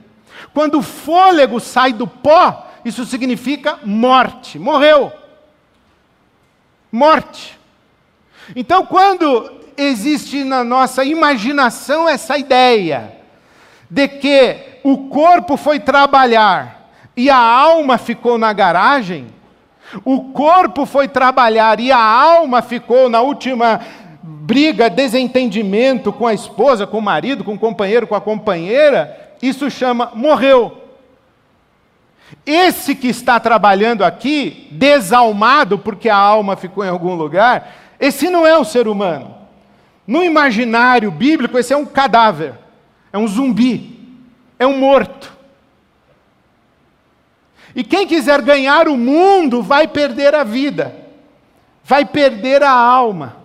Quando 0.53 0.79
o 0.79 0.81
fôlego 0.81 1.59
sai 1.59 1.93
do 1.93 2.07
pó, 2.07 2.67
isso 2.83 3.05
significa 3.05 3.79
morte, 3.83 4.59
morreu. 4.59 5.11
Morte. 6.91 7.57
Então, 8.55 8.85
quando 8.85 9.51
existe 9.75 10.43
na 10.43 10.63
nossa 10.63 11.03
imaginação 11.03 12.07
essa 12.07 12.37
ideia 12.37 13.17
de 13.89 14.07
que 14.07 14.79
o 14.83 15.09
corpo 15.09 15.57
foi 15.57 15.79
trabalhar 15.79 16.89
e 17.17 17.29
a 17.29 17.37
alma 17.37 17.97
ficou 17.97 18.37
na 18.37 18.53
garagem, 18.53 19.27
o 20.03 20.31
corpo 20.31 20.85
foi 20.85 21.07
trabalhar 21.07 21.79
e 21.79 21.91
a 21.91 21.99
alma 21.99 22.61
ficou 22.61 23.07
na 23.09 23.21
última 23.21 23.79
briga, 24.23 24.89
desentendimento 24.89 26.11
com 26.11 26.27
a 26.27 26.33
esposa, 26.33 26.85
com 26.85 26.97
o 26.97 27.01
marido, 27.01 27.43
com 27.43 27.53
o 27.53 27.59
companheiro, 27.59 28.07
com 28.07 28.15
a 28.15 28.21
companheira, 28.21 29.33
isso 29.41 29.69
chama 29.69 30.11
morreu. 30.13 30.81
Esse 32.45 32.95
que 32.95 33.07
está 33.07 33.39
trabalhando 33.39 34.03
aqui, 34.03 34.67
desalmado 34.71 35.77
porque 35.77 36.09
a 36.09 36.17
alma 36.17 36.55
ficou 36.55 36.83
em 36.83 36.89
algum 36.89 37.13
lugar, 37.13 37.75
esse 37.99 38.29
não 38.29 38.45
é 38.45 38.57
o 38.57 38.65
ser 38.65 38.87
humano. 38.87 39.35
No 40.07 40.23
imaginário 40.23 41.09
bíblico, 41.09 41.57
esse 41.57 41.73
é 41.73 41.77
um 41.77 41.85
cadáver, 41.85 42.53
é 43.11 43.17
um 43.17 43.27
zumbi, 43.27 43.99
é 44.59 44.65
um 44.65 44.77
morto. 44.77 45.34
E 47.75 47.83
quem 47.83 48.07
quiser 48.07 48.41
ganhar 48.41 48.87
o 48.87 48.95
mundo 48.95 49.61
vai 49.61 49.87
perder 49.87 50.33
a 50.33 50.43
vida, 50.43 50.95
vai 51.83 52.05
perder 52.05 52.63
a 52.63 52.71
alma. 52.71 53.37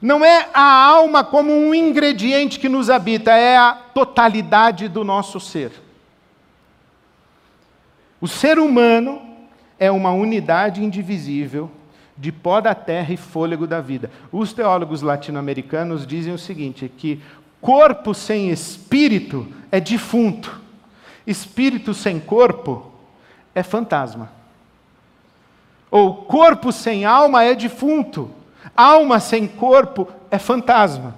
Não 0.00 0.24
é 0.24 0.48
a 0.54 0.84
alma 0.84 1.24
como 1.24 1.52
um 1.52 1.74
ingrediente 1.74 2.60
que 2.60 2.68
nos 2.68 2.88
habita, 2.88 3.32
é 3.32 3.56
a 3.56 3.72
totalidade 3.72 4.88
do 4.88 5.02
nosso 5.02 5.40
ser. 5.40 5.72
O 8.20 8.28
ser 8.28 8.58
humano 8.58 9.20
é 9.78 9.90
uma 9.90 10.12
unidade 10.12 10.84
indivisível 10.84 11.70
de 12.16 12.30
pó 12.32 12.60
da 12.60 12.74
terra 12.74 13.12
e 13.12 13.16
fôlego 13.16 13.66
da 13.66 13.80
vida. 13.80 14.10
Os 14.30 14.52
teólogos 14.52 15.02
latino-americanos 15.02 16.06
dizem 16.06 16.32
o 16.32 16.38
seguinte: 16.38 16.90
que 16.96 17.20
corpo 17.60 18.14
sem 18.14 18.50
espírito 18.50 19.46
é 19.70 19.80
defunto, 19.80 20.60
espírito 21.26 21.92
sem 21.92 22.20
corpo 22.20 22.92
é 23.54 23.62
fantasma. 23.62 24.30
Ou 25.90 26.14
corpo 26.14 26.72
sem 26.72 27.04
alma 27.04 27.44
é 27.44 27.54
defunto, 27.54 28.30
Alma 28.74 29.20
sem 29.20 29.46
corpo 29.46 30.08
é 30.30 30.38
fantasma. 30.38 31.14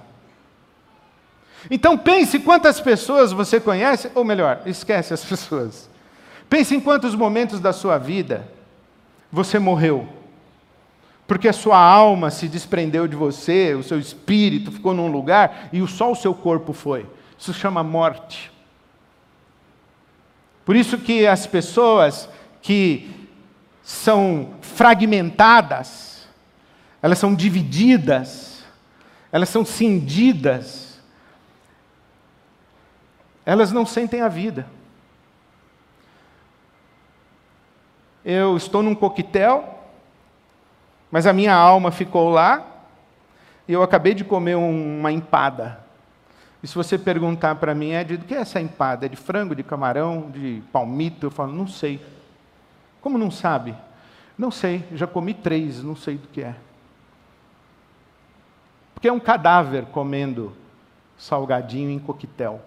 Então 1.69 1.97
pense 1.97 2.39
quantas 2.39 2.79
pessoas 2.79 3.31
você 3.31 3.59
conhece, 3.59 4.09
ou 4.15 4.23
melhor, 4.23 4.61
esquece 4.65 5.13
as 5.13 5.23
pessoas. 5.25 5.89
Pense 6.49 6.75
em 6.75 6.79
quantos 6.79 7.15
momentos 7.15 7.59
da 7.59 7.73
sua 7.73 7.97
vida 7.97 8.47
você 9.31 9.59
morreu. 9.59 10.07
Porque 11.27 11.47
a 11.47 11.53
sua 11.53 11.77
alma 11.77 12.31
se 12.31 12.47
desprendeu 12.47 13.07
de 13.07 13.15
você, 13.15 13.75
o 13.75 13.83
seu 13.83 13.99
espírito 13.99 14.71
ficou 14.71 14.93
num 14.93 15.11
lugar 15.11 15.69
e 15.71 15.85
só 15.87 16.11
o 16.11 16.15
seu 16.15 16.33
corpo 16.33 16.73
foi. 16.73 17.05
Isso 17.37 17.53
chama 17.53 17.83
morte. 17.83 18.51
Por 20.69 20.75
isso 20.75 20.99
que 20.99 21.25
as 21.25 21.47
pessoas 21.47 22.29
que 22.61 23.27
são 23.81 24.53
fragmentadas, 24.61 26.27
elas 27.01 27.17
são 27.17 27.33
divididas, 27.33 28.63
elas 29.31 29.49
são 29.49 29.65
cindidas, 29.65 31.01
elas 33.43 33.71
não 33.71 33.83
sentem 33.83 34.21
a 34.21 34.27
vida. 34.27 34.67
Eu 38.23 38.55
estou 38.55 38.83
num 38.83 38.93
coquetel, 38.93 39.83
mas 41.09 41.25
a 41.25 41.33
minha 41.33 41.55
alma 41.55 41.89
ficou 41.89 42.29
lá, 42.29 42.63
e 43.67 43.73
eu 43.73 43.81
acabei 43.81 44.13
de 44.13 44.23
comer 44.23 44.53
uma 44.53 45.11
empada. 45.11 45.83
E 46.61 46.67
se 46.67 46.75
você 46.75 46.97
perguntar 46.97 47.55
para 47.55 47.73
mim, 47.73 47.91
é 47.91 48.03
de 48.03 48.17
que 48.17 48.33
é 48.33 48.39
essa 48.39 48.59
empada? 48.59 49.05
É 49.05 49.09
de 49.09 49.15
frango, 49.15 49.55
de 49.55 49.63
camarão, 49.63 50.29
de 50.29 50.61
palmito? 50.71 51.25
Eu 51.25 51.31
falo, 51.31 51.53
não 51.53 51.67
sei. 51.67 52.05
Como 53.01 53.17
não 53.17 53.31
sabe? 53.31 53.75
Não 54.37 54.51
sei, 54.51 54.85
já 54.93 55.07
comi 55.07 55.33
três, 55.33 55.83
não 55.83 55.95
sei 55.95 56.17
do 56.17 56.27
que 56.27 56.41
é. 56.41 56.55
Porque 58.93 59.07
é 59.07 59.13
um 59.13 59.19
cadáver 59.19 59.85
comendo 59.87 60.53
salgadinho 61.17 61.89
em 61.89 61.99
coquetel. 61.99 62.61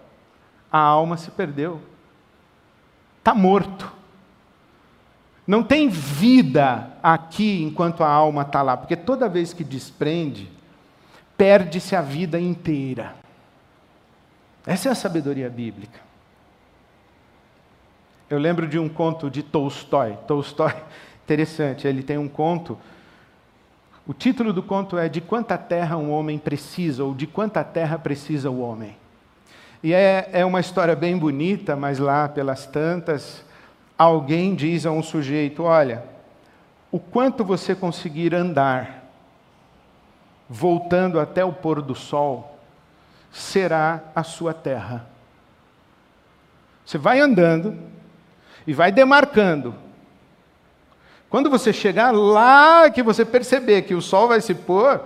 A 0.71 0.79
alma 0.79 1.17
se 1.17 1.29
perdeu. 1.29 1.79
Está 3.19 3.33
morto. 3.35 3.91
Não 5.45 5.63
tem 5.63 5.89
vida 5.89 6.91
aqui 7.03 7.63
enquanto 7.63 8.03
a 8.03 8.09
alma 8.09 8.43
está 8.43 8.61
lá, 8.61 8.77
porque 8.77 8.95
toda 8.95 9.29
vez 9.29 9.53
que 9.53 9.63
desprende, 9.63 10.49
perde-se 11.37 11.95
a 11.95 12.01
vida 12.01 12.39
inteira. 12.39 13.22
Essa 14.65 14.89
é 14.89 14.91
a 14.91 14.95
sabedoria 14.95 15.49
bíblica. 15.49 15.99
Eu 18.29 18.39
lembro 18.39 18.67
de 18.67 18.79
um 18.79 18.89
conto 18.89 19.29
de 19.29 19.43
Tolstói. 19.43 20.17
Tolstói, 20.27 20.73
interessante, 21.23 21.87
ele 21.87 22.03
tem 22.03 22.17
um 22.17 22.27
conto 22.27 22.77
o 24.05 24.13
título 24.13 24.51
do 24.51 24.61
conto 24.61 24.97
é 24.97 25.07
De 25.07 25.21
quanta 25.21 25.57
terra 25.57 25.97
um 25.97 26.11
homem 26.11 26.37
precisa, 26.37 27.03
ou 27.03 27.13
De 27.13 27.25
quanta 27.25 27.63
terra 27.63 27.97
precisa 27.97 28.49
o 28.49 28.59
homem. 28.59 28.97
E 29.81 29.93
é, 29.93 30.29
é 30.33 30.45
uma 30.45 30.59
história 30.59 30.95
bem 30.95 31.17
bonita, 31.17 31.75
mas 31.75 31.99
lá 31.99 32.27
pelas 32.27 32.65
tantas, 32.65 33.43
alguém 33.97 34.55
diz 34.55 34.85
a 34.85 34.91
um 34.91 35.01
sujeito: 35.01 35.63
Olha, 35.63 36.03
o 36.91 36.99
quanto 36.99 37.45
você 37.45 37.73
conseguir 37.73 38.35
andar, 38.35 39.05
voltando 40.49 41.19
até 41.19 41.43
o 41.45 41.53
pôr 41.53 41.81
do 41.81 41.95
sol, 41.95 42.52
será 43.33 44.01
a 44.15 44.23
sua 44.23 44.53
terra. 44.53 45.05
Você 46.85 46.97
vai 46.97 47.19
andando 47.19 47.77
e 48.65 48.73
vai 48.73 48.91
demarcando 48.91 49.75
quando 51.33 51.49
você 51.49 51.73
chegar 51.73 52.11
lá, 52.11 52.91
que 52.91 53.01
você 53.01 53.25
perceber 53.25 53.81
que 53.81 53.95
o 53.95 54.01
sol 54.03 54.27
vai 54.27 54.39
se 54.39 54.53
pôr, 54.53 55.01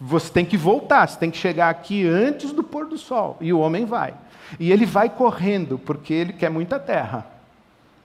você 0.00 0.32
tem 0.32 0.44
que 0.44 0.56
voltar, 0.56 1.04
você 1.08 1.18
tem 1.18 1.32
que 1.32 1.36
chegar 1.36 1.68
aqui 1.68 2.06
antes 2.06 2.52
do 2.52 2.62
pôr 2.62 2.86
do 2.86 2.96
sol. 2.96 3.36
E 3.40 3.52
o 3.52 3.58
homem 3.58 3.84
vai. 3.84 4.14
E 4.56 4.70
ele 4.70 4.86
vai 4.86 5.10
correndo, 5.10 5.80
porque 5.80 6.14
ele 6.14 6.32
quer 6.32 6.48
muita 6.48 6.78
terra. 6.78 7.26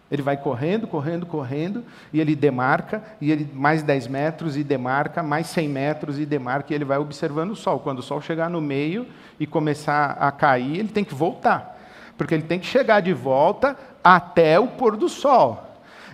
Ele 0.09 0.21
vai 0.21 0.37
correndo, 0.37 0.85
correndo, 0.85 1.25
correndo, 1.25 1.83
e 2.13 2.21
ele 2.21 2.35
demarca, 2.35 3.03
e 3.19 3.31
ele 3.31 3.49
mais 3.53 3.81
10 3.81 4.07
metros, 4.07 4.55
e 4.55 4.63
demarca, 4.63 5.23
mais 5.23 5.47
100 5.47 5.67
metros, 5.67 6.19
e 6.19 6.25
demarca, 6.25 6.71
e 6.71 6.75
ele 6.75 6.85
vai 6.85 6.99
observando 6.99 7.51
o 7.51 7.55
sol. 7.55 7.79
Quando 7.79 7.99
o 7.99 8.03
sol 8.03 8.21
chegar 8.21 8.49
no 8.49 8.61
meio 8.61 9.07
e 9.39 9.47
começar 9.47 10.11
a 10.19 10.31
cair, 10.31 10.77
ele 10.77 10.89
tem 10.89 11.03
que 11.03 11.15
voltar. 11.15 11.75
Porque 12.17 12.35
ele 12.35 12.43
tem 12.43 12.59
que 12.59 12.67
chegar 12.67 13.01
de 13.01 13.13
volta 13.13 13.75
até 14.03 14.59
o 14.59 14.67
pôr 14.67 14.95
do 14.95 15.09
sol. 15.09 15.63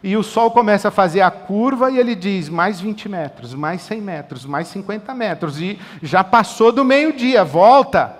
E 0.03 0.17
o 0.17 0.23
sol 0.23 0.49
começa 0.49 0.87
a 0.87 0.91
fazer 0.91 1.21
a 1.21 1.29
curva 1.29 1.91
e 1.91 1.99
ele 1.99 2.15
diz: 2.15 2.49
mais 2.49 2.79
20 2.79 3.07
metros, 3.07 3.53
mais 3.53 3.81
100 3.81 4.01
metros, 4.01 4.45
mais 4.45 4.67
50 4.69 5.13
metros. 5.13 5.59
E 5.59 5.77
já 6.01 6.23
passou 6.23 6.71
do 6.71 6.83
meio-dia, 6.83 7.43
volta. 7.43 8.17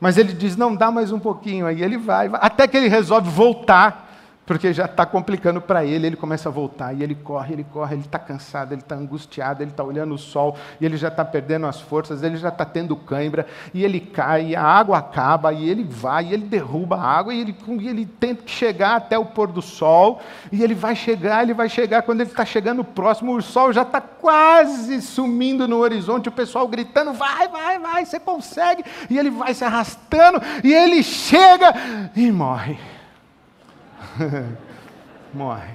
Mas 0.00 0.18
ele 0.18 0.32
diz: 0.32 0.56
não, 0.56 0.74
dá 0.74 0.90
mais 0.90 1.12
um 1.12 1.20
pouquinho. 1.20 1.66
Aí 1.66 1.82
ele 1.82 1.98
vai, 1.98 2.28
vai 2.28 2.40
até 2.42 2.66
que 2.66 2.76
ele 2.76 2.88
resolve 2.88 3.30
voltar 3.30 4.07
porque 4.48 4.72
já 4.72 4.86
está 4.86 5.04
complicando 5.04 5.60
para 5.60 5.84
ele, 5.84 6.06
ele 6.06 6.16
começa 6.16 6.48
a 6.48 6.52
voltar, 6.52 6.94
e 6.94 7.02
ele 7.02 7.14
corre, 7.14 7.52
ele 7.52 7.64
corre, 7.64 7.96
ele 7.96 8.06
está 8.06 8.18
cansado, 8.18 8.72
ele 8.72 8.80
está 8.80 8.94
angustiado, 8.94 9.62
ele 9.62 9.70
está 9.70 9.84
olhando 9.84 10.14
o 10.14 10.18
sol, 10.18 10.56
e 10.80 10.86
ele 10.86 10.96
já 10.96 11.08
está 11.08 11.22
perdendo 11.22 11.66
as 11.66 11.82
forças, 11.82 12.22
ele 12.22 12.38
já 12.38 12.48
está 12.48 12.64
tendo 12.64 12.96
cãibra, 12.96 13.46
e 13.74 13.84
ele 13.84 14.00
cai, 14.00 14.46
e 14.46 14.56
a 14.56 14.62
água 14.62 14.96
acaba, 14.96 15.52
e 15.52 15.68
ele 15.68 15.84
vai, 15.84 16.28
e 16.28 16.32
ele 16.32 16.46
derruba 16.46 16.96
a 16.96 17.18
água, 17.18 17.34
e 17.34 17.42
ele, 17.42 17.54
e 17.78 17.88
ele 17.88 18.06
tenta 18.06 18.44
chegar 18.46 18.96
até 18.96 19.18
o 19.18 19.26
pôr 19.26 19.48
do 19.48 19.60
sol, 19.60 20.22
e 20.50 20.62
ele 20.62 20.74
vai 20.74 20.96
chegar, 20.96 21.42
ele 21.42 21.52
vai 21.52 21.68
chegar, 21.68 22.00
quando 22.00 22.22
ele 22.22 22.30
está 22.30 22.46
chegando 22.46 22.82
próximo, 22.82 23.36
o 23.36 23.42
sol 23.42 23.70
já 23.70 23.82
está 23.82 24.00
quase 24.00 25.02
sumindo 25.02 25.68
no 25.68 25.76
horizonte, 25.76 26.30
o 26.30 26.32
pessoal 26.32 26.66
gritando, 26.66 27.12
vai, 27.12 27.48
vai, 27.48 27.78
vai, 27.78 28.06
você 28.06 28.18
consegue, 28.18 28.82
e 29.10 29.18
ele 29.18 29.28
vai 29.28 29.52
se 29.52 29.62
arrastando, 29.62 30.40
e 30.64 30.72
ele 30.72 31.02
chega 31.02 31.74
e 32.16 32.32
morre. 32.32 32.97
Morre. 35.32 35.74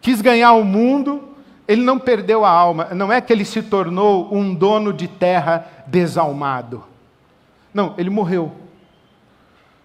Quis 0.00 0.20
ganhar 0.20 0.52
o 0.52 0.64
mundo, 0.64 1.36
ele 1.66 1.82
não 1.82 1.98
perdeu 1.98 2.44
a 2.44 2.50
alma. 2.50 2.86
Não 2.94 3.12
é 3.12 3.20
que 3.20 3.32
ele 3.32 3.44
se 3.44 3.62
tornou 3.62 4.34
um 4.34 4.54
dono 4.54 4.92
de 4.92 5.08
terra 5.08 5.66
desalmado. 5.86 6.84
Não, 7.72 7.94
ele 7.98 8.10
morreu. 8.10 8.52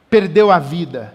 Perdeu 0.09 0.51
a 0.51 0.59
vida. 0.59 1.13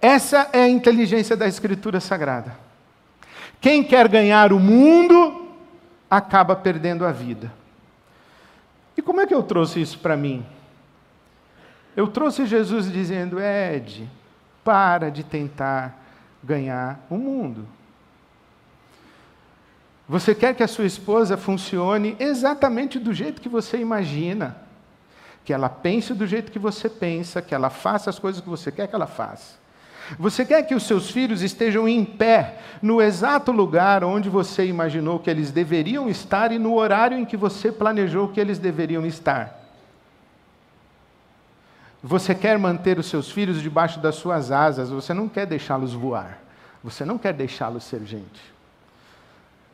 Essa 0.00 0.48
é 0.52 0.62
a 0.62 0.68
inteligência 0.68 1.36
da 1.36 1.46
Escritura 1.46 2.00
Sagrada. 2.00 2.56
Quem 3.60 3.82
quer 3.82 4.06
ganhar 4.08 4.52
o 4.52 4.60
mundo, 4.60 5.48
acaba 6.10 6.54
perdendo 6.54 7.04
a 7.04 7.10
vida. 7.10 7.52
E 8.96 9.02
como 9.02 9.20
é 9.20 9.26
que 9.26 9.34
eu 9.34 9.42
trouxe 9.42 9.80
isso 9.80 9.98
para 9.98 10.16
mim? 10.16 10.44
Eu 11.98 12.06
trouxe 12.06 12.46
Jesus 12.46 12.92
dizendo: 12.92 13.40
Ed, 13.40 14.08
para 14.62 15.10
de 15.10 15.24
tentar 15.24 16.00
ganhar 16.44 17.04
o 17.10 17.16
mundo. 17.16 17.66
Você 20.08 20.32
quer 20.32 20.54
que 20.54 20.62
a 20.62 20.68
sua 20.68 20.86
esposa 20.86 21.36
funcione 21.36 22.14
exatamente 22.20 23.00
do 23.00 23.12
jeito 23.12 23.42
que 23.42 23.48
você 23.48 23.78
imagina. 23.78 24.58
Que 25.44 25.52
ela 25.52 25.68
pense 25.68 26.14
do 26.14 26.24
jeito 26.24 26.52
que 26.52 26.58
você 26.60 26.88
pensa, 26.88 27.42
que 27.42 27.52
ela 27.52 27.68
faça 27.68 28.08
as 28.08 28.18
coisas 28.20 28.40
que 28.40 28.48
você 28.48 28.70
quer 28.70 28.86
que 28.86 28.94
ela 28.94 29.08
faça. 29.08 29.56
Você 30.20 30.44
quer 30.44 30.62
que 30.62 30.76
os 30.76 30.84
seus 30.84 31.10
filhos 31.10 31.42
estejam 31.42 31.88
em 31.88 32.04
pé 32.04 32.60
no 32.80 33.02
exato 33.02 33.50
lugar 33.50 34.04
onde 34.04 34.30
você 34.30 34.64
imaginou 34.64 35.18
que 35.18 35.28
eles 35.28 35.50
deveriam 35.50 36.08
estar 36.08 36.52
e 36.52 36.60
no 36.60 36.76
horário 36.76 37.18
em 37.18 37.24
que 37.24 37.36
você 37.36 37.72
planejou 37.72 38.28
que 38.28 38.40
eles 38.40 38.60
deveriam 38.60 39.04
estar. 39.04 39.57
Você 42.02 42.34
quer 42.34 42.58
manter 42.58 42.98
os 42.98 43.06
seus 43.06 43.30
filhos 43.30 43.60
debaixo 43.60 43.98
das 43.98 44.14
suas 44.14 44.52
asas, 44.52 44.90
você 44.90 45.12
não 45.12 45.28
quer 45.28 45.46
deixá-los 45.46 45.92
voar. 45.92 46.40
Você 46.82 47.04
não 47.04 47.18
quer 47.18 47.32
deixá-los 47.32 47.84
ser 47.84 48.04
gente. 48.04 48.40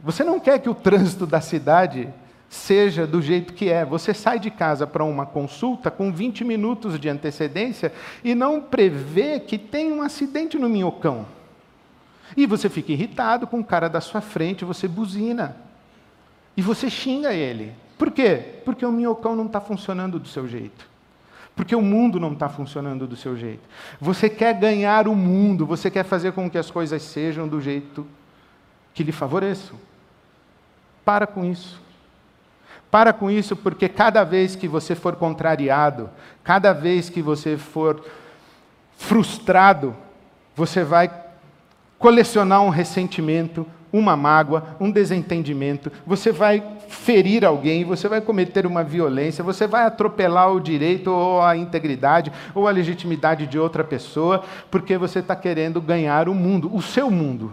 Você 0.00 0.24
não 0.24 0.40
quer 0.40 0.58
que 0.58 0.68
o 0.68 0.74
trânsito 0.74 1.26
da 1.26 1.40
cidade 1.40 2.08
seja 2.48 3.06
do 3.06 3.20
jeito 3.20 3.52
que 3.52 3.70
é. 3.70 3.84
Você 3.84 4.14
sai 4.14 4.38
de 4.38 4.50
casa 4.50 4.87
para 4.87 5.04
uma 5.04 5.26
consulta 5.26 5.90
com 5.90 6.12
20 6.12 6.44
minutos 6.44 6.98
de 6.98 7.08
antecedência 7.08 7.92
e 8.22 8.34
não 8.34 8.60
prevê 8.60 9.38
que 9.40 9.58
tem 9.58 9.92
um 9.92 10.00
acidente 10.00 10.58
no 10.58 10.68
minhocão. 10.68 11.26
E 12.37 12.46
você 12.46 12.68
fica 12.68 12.92
irritado 12.92 13.46
com 13.46 13.60
o 13.60 13.64
cara 13.64 13.88
da 13.88 14.00
sua 14.00 14.20
frente, 14.20 14.64
você 14.64 14.88
buzina. 14.88 15.56
E 16.56 16.62
você 16.62 16.88
xinga 16.88 17.34
ele. 17.34 17.74
Por 17.98 18.10
quê? 18.10 18.60
Porque 18.64 18.84
o 18.84 18.92
minhocão 18.92 19.37
não 19.37 19.46
está 19.46 19.60
funcionando 19.60 20.18
do 20.18 20.28
seu 20.28 20.48
jeito. 20.48 20.93
Porque 21.56 21.76
o 21.76 21.82
mundo 21.82 22.18
não 22.18 22.32
está 22.32 22.48
funcionando 22.48 23.06
do 23.06 23.16
seu 23.16 23.36
jeito. 23.36 23.62
Você 24.00 24.28
quer 24.28 24.54
ganhar 24.54 25.06
o 25.06 25.14
mundo, 25.14 25.64
você 25.64 25.90
quer 25.90 26.04
fazer 26.04 26.32
com 26.32 26.50
que 26.50 26.58
as 26.58 26.70
coisas 26.70 27.02
sejam 27.02 27.46
do 27.46 27.60
jeito 27.60 28.06
que 28.92 29.04
lhe 29.04 29.12
favoreçam. 29.12 29.78
Para 31.04 31.26
com 31.26 31.44
isso. 31.44 31.80
Para 32.90 33.12
com 33.12 33.30
isso, 33.30 33.56
porque 33.56 33.88
cada 33.88 34.24
vez 34.24 34.54
que 34.54 34.68
você 34.68 34.94
for 34.94 35.16
contrariado, 35.16 36.10
cada 36.42 36.72
vez 36.72 37.08
que 37.08 37.20
você 37.20 37.56
for 37.56 38.04
frustrado, 38.96 39.96
você 40.54 40.84
vai 40.84 41.10
colecionar 41.98 42.62
um 42.62 42.68
ressentimento, 42.68 43.66
uma 43.94 44.16
mágoa, 44.16 44.76
um 44.80 44.90
desentendimento, 44.90 45.90
você 46.04 46.33
vai 46.33 46.61
ferir 46.88 47.44
alguém, 47.44 47.85
você 47.85 48.09
vai 48.09 48.20
cometer 48.20 48.66
uma 48.66 48.83
violência, 48.83 49.44
você 49.44 49.68
vai 49.68 49.85
atropelar 49.85 50.52
o 50.52 50.61
direito 50.61 51.12
ou 51.12 51.40
a 51.40 51.57
integridade 51.57 52.33
ou 52.52 52.66
a 52.66 52.72
legitimidade 52.72 53.46
de 53.46 53.57
outra 53.57 53.85
pessoa, 53.85 54.42
porque 54.68 54.98
você 54.98 55.20
está 55.20 55.37
querendo 55.37 55.80
ganhar 55.80 56.28
o 56.28 56.35
mundo, 56.35 56.74
o 56.74 56.83
seu 56.83 57.09
mundo, 57.09 57.52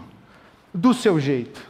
do 0.74 0.92
seu 0.92 1.20
jeito. 1.20 1.62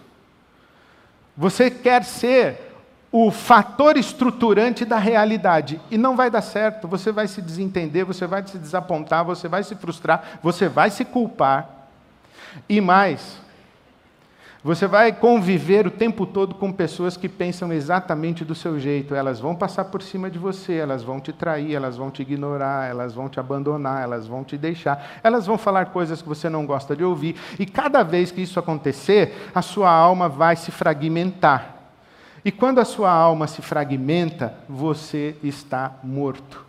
Você 1.36 1.70
quer 1.70 2.02
ser 2.02 2.72
o 3.10 3.30
fator 3.30 3.98
estruturante 3.98 4.86
da 4.86 4.96
realidade. 4.96 5.78
E 5.90 5.98
não 5.98 6.16
vai 6.16 6.30
dar 6.30 6.40
certo, 6.40 6.88
você 6.88 7.12
vai 7.12 7.28
se 7.28 7.42
desentender, 7.42 8.06
você 8.06 8.26
vai 8.26 8.46
se 8.46 8.56
desapontar, 8.56 9.22
você 9.22 9.48
vai 9.48 9.62
se 9.62 9.74
frustrar, 9.74 10.40
você 10.42 10.66
vai 10.66 10.88
se 10.88 11.04
culpar. 11.04 11.68
E 12.66 12.80
mais, 12.80 13.41
você 14.64 14.86
vai 14.86 15.12
conviver 15.12 15.88
o 15.88 15.90
tempo 15.90 16.24
todo 16.24 16.54
com 16.54 16.70
pessoas 16.70 17.16
que 17.16 17.28
pensam 17.28 17.72
exatamente 17.72 18.44
do 18.44 18.54
seu 18.54 18.78
jeito. 18.78 19.12
Elas 19.12 19.40
vão 19.40 19.56
passar 19.56 19.86
por 19.86 20.00
cima 20.02 20.30
de 20.30 20.38
você, 20.38 20.74
elas 20.74 21.02
vão 21.02 21.18
te 21.18 21.32
trair, 21.32 21.74
elas 21.74 21.96
vão 21.96 22.12
te 22.12 22.22
ignorar, 22.22 22.88
elas 22.88 23.12
vão 23.12 23.28
te 23.28 23.40
abandonar, 23.40 24.04
elas 24.04 24.24
vão 24.28 24.44
te 24.44 24.56
deixar, 24.56 25.18
elas 25.24 25.46
vão 25.46 25.58
falar 25.58 25.86
coisas 25.86 26.22
que 26.22 26.28
você 26.28 26.48
não 26.48 26.64
gosta 26.64 26.94
de 26.94 27.02
ouvir. 27.02 27.34
E 27.58 27.66
cada 27.66 28.04
vez 28.04 28.30
que 28.30 28.40
isso 28.40 28.60
acontecer, 28.60 29.50
a 29.52 29.62
sua 29.62 29.90
alma 29.90 30.28
vai 30.28 30.54
se 30.54 30.70
fragmentar. 30.70 31.78
E 32.44 32.52
quando 32.52 32.78
a 32.78 32.84
sua 32.84 33.10
alma 33.10 33.48
se 33.48 33.62
fragmenta, 33.62 34.54
você 34.68 35.34
está 35.42 35.96
morto. 36.04 36.64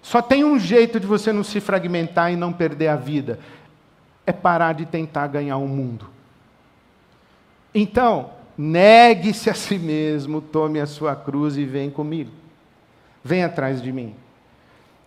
Só 0.00 0.22
tem 0.22 0.44
um 0.44 0.56
jeito 0.56 1.00
de 1.00 1.06
você 1.06 1.32
não 1.32 1.42
se 1.42 1.60
fragmentar 1.60 2.32
e 2.32 2.36
não 2.36 2.52
perder 2.52 2.88
a 2.88 2.96
vida: 2.96 3.40
é 4.24 4.30
parar 4.30 4.72
de 4.72 4.86
tentar 4.86 5.26
ganhar 5.26 5.56
o 5.56 5.66
mundo. 5.66 6.15
Então, 7.78 8.30
negue-se 8.56 9.50
a 9.50 9.54
si 9.54 9.78
mesmo, 9.78 10.40
tome 10.40 10.80
a 10.80 10.86
sua 10.86 11.14
cruz 11.14 11.58
e 11.58 11.66
vem 11.66 11.90
comigo. 11.90 12.32
Vem 13.22 13.44
atrás 13.44 13.82
de 13.82 13.92
mim. 13.92 14.16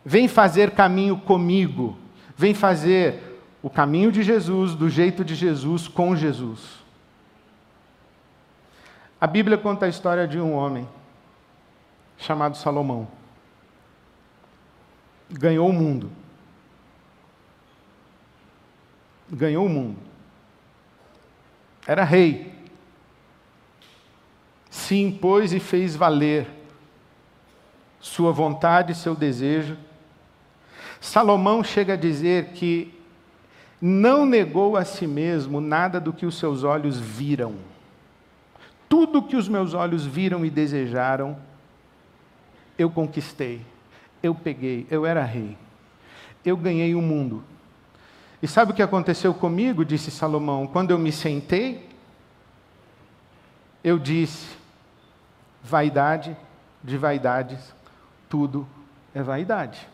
Vem 0.05 0.27
fazer 0.27 0.69
caminho 0.69 1.17
comigo. 1.17 1.97
Vem 2.37 2.53
fazer 2.53 3.41
o 3.63 3.71
caminho 3.71 4.11
de 4.11 4.21
Jesus, 4.21 4.75
do 4.75 4.87
jeito 4.87 5.25
de 5.25 5.33
Jesus, 5.33 5.87
com 5.87 6.15
Jesus. 6.15 6.77
A 9.19 9.25
Bíblia 9.25 9.57
conta 9.57 9.87
a 9.87 9.89
história 9.89 10.27
de 10.27 10.39
um 10.39 10.53
homem 10.53 10.87
chamado 12.19 12.55
Salomão. 12.55 13.07
Ganhou 15.27 15.67
o 15.67 15.73
mundo. 15.73 16.11
Ganhou 19.27 19.65
o 19.65 19.69
mundo. 19.69 19.97
Era 21.87 22.03
rei. 22.03 22.58
Se 24.69 24.95
impôs 24.95 25.51
e 25.53 25.59
fez 25.59 25.95
valer 25.95 26.47
sua 27.99 28.31
vontade 28.31 28.91
e 28.91 28.95
seu 28.95 29.15
desejo. 29.15 29.77
Salomão 31.01 31.63
chega 31.63 31.93
a 31.93 31.97
dizer 31.97 32.49
que 32.53 32.93
não 33.81 34.25
negou 34.25 34.75
a 34.75 34.83
si 34.83 35.07
mesmo 35.07 35.61
nada 35.61 35.99
do 35.99 36.11
que 36.11 36.25
os 36.25 36.37
seus 36.37 36.63
olhos 36.63 36.99
viram. 36.99 37.55
Tudo 38.87 39.23
que 39.23 39.35
os 39.35 39.47
meus 39.47 39.73
olhos 39.73 40.05
viram 40.05 40.45
e 40.45 40.49
desejaram, 40.49 41.37
eu 42.77 42.89
conquistei, 42.89 43.61
eu 44.21 44.33
peguei, 44.33 44.87
eu 44.89 45.05
era 45.05 45.23
rei, 45.23 45.57
eu 46.43 46.57
ganhei 46.57 46.95
o 46.95 47.01
mundo. 47.01 47.43
E 48.41 48.47
sabe 48.47 48.71
o 48.71 48.75
que 48.75 48.81
aconteceu 48.81 49.33
comigo? 49.33 49.83
Disse 49.83 50.09
Salomão. 50.09 50.65
Quando 50.65 50.91
eu 50.91 50.97
me 50.97 51.11
sentei, 51.11 51.87
eu 53.83 53.99
disse: 53.99 54.58
vaidade 55.69 56.35
de 56.83 56.97
vaidades, 56.97 57.73
tudo 58.27 58.67
é 59.13 59.21
vaidade. 59.21 59.87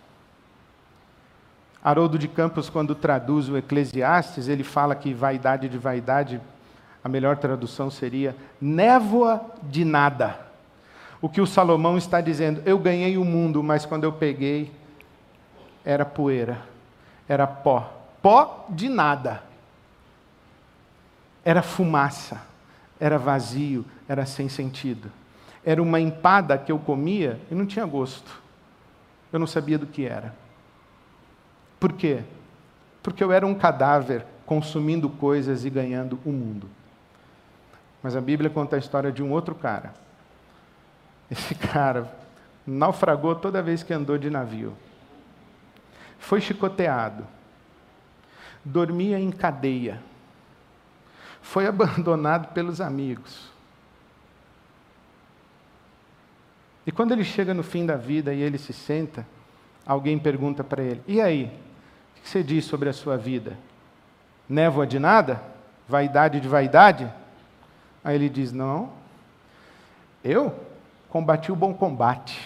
Haroldo 1.83 2.17
de 2.17 2.27
Campos, 2.27 2.69
quando 2.69 2.95
traduz 2.95 3.49
o 3.49 3.57
Eclesiastes, 3.57 4.47
ele 4.47 4.63
fala 4.63 4.95
que 4.95 5.13
vaidade 5.13 5.69
de 5.69 5.77
vaidade, 5.77 6.41
a 7.03 7.09
melhor 7.09 7.37
tradução 7.37 7.91
seria 7.91 8.35
névoa 8.59 9.45
de 9.61 9.85
nada 9.85 10.45
o 11.25 11.29
que 11.29 11.41
o 11.41 11.47
Salomão 11.47 11.97
está 11.97 12.21
dizendo. 12.21 12.61
Eu 12.67 12.77
ganhei 12.77 13.17
o 13.17 13.25
mundo, 13.25 13.63
mas 13.63 13.83
quando 13.83 14.03
eu 14.03 14.13
peguei, 14.13 14.71
era 15.83 16.05
poeira, 16.05 16.61
era 17.27 17.47
pó. 17.47 17.91
Pó 18.21 18.67
de 18.69 18.87
nada. 18.89 19.41
Era 21.43 21.63
fumaça, 21.63 22.41
era 22.99 23.17
vazio, 23.17 23.83
era 24.07 24.23
sem 24.27 24.47
sentido. 24.47 25.11
Era 25.65 25.81
uma 25.81 25.99
empada 25.99 26.57
que 26.57 26.71
eu 26.71 26.77
comia 26.77 27.39
e 27.49 27.55
não 27.55 27.65
tinha 27.65 27.85
gosto. 27.85 28.41
Eu 29.33 29.39
não 29.39 29.47
sabia 29.47 29.77
do 29.77 29.87
que 29.87 30.05
era. 30.05 30.33
Por 31.79 31.93
quê? 31.93 32.23
Porque 33.01 33.23
eu 33.23 33.31
era 33.31 33.45
um 33.45 33.55
cadáver 33.55 34.25
consumindo 34.45 35.09
coisas 35.09 35.65
e 35.65 35.69
ganhando 35.69 36.19
o 36.23 36.31
mundo. 36.31 36.69
Mas 38.03 38.15
a 38.15 38.21
Bíblia 38.21 38.49
conta 38.49 38.75
a 38.75 38.79
história 38.79 39.11
de 39.11 39.23
um 39.23 39.31
outro 39.31 39.55
cara 39.55 40.05
esse 41.29 41.55
cara 41.55 42.11
naufragou 42.65 43.35
toda 43.35 43.61
vez 43.61 43.83
que 43.83 43.93
andou 43.93 44.17
de 44.17 44.29
navio. 44.29 44.75
Foi 46.19 46.41
chicoteado. 46.41 47.25
Dormia 48.63 49.19
em 49.19 49.31
cadeia. 49.31 50.01
Foi 51.41 51.67
abandonado 51.67 52.53
pelos 52.53 52.81
amigos. 52.81 53.53
E 56.85 56.91
quando 56.91 57.11
ele 57.11 57.23
chega 57.23 57.53
no 57.53 57.63
fim 57.63 57.85
da 57.85 57.95
vida 57.95 58.33
e 58.33 58.41
ele 58.41 58.57
se 58.57 58.71
senta, 58.71 59.25
alguém 59.85 60.19
pergunta 60.19 60.63
para 60.63 60.83
ele: 60.83 61.01
E 61.07 61.19
aí? 61.19 61.45
O 62.17 62.21
que 62.21 62.29
você 62.29 62.43
diz 62.43 62.65
sobre 62.65 62.89
a 62.89 62.93
sua 62.93 63.17
vida? 63.17 63.57
Névoa 64.47 64.85
de 64.85 64.99
nada? 64.99 65.41
Vaidade 65.87 66.39
de 66.39 66.47
vaidade? 66.47 67.11
Aí 68.03 68.15
ele 68.15 68.29
diz: 68.29 68.51
Não. 68.51 68.91
Eu? 70.23 70.53
Combati 71.09 71.51
o 71.51 71.55
bom 71.55 71.73
combate, 71.73 72.41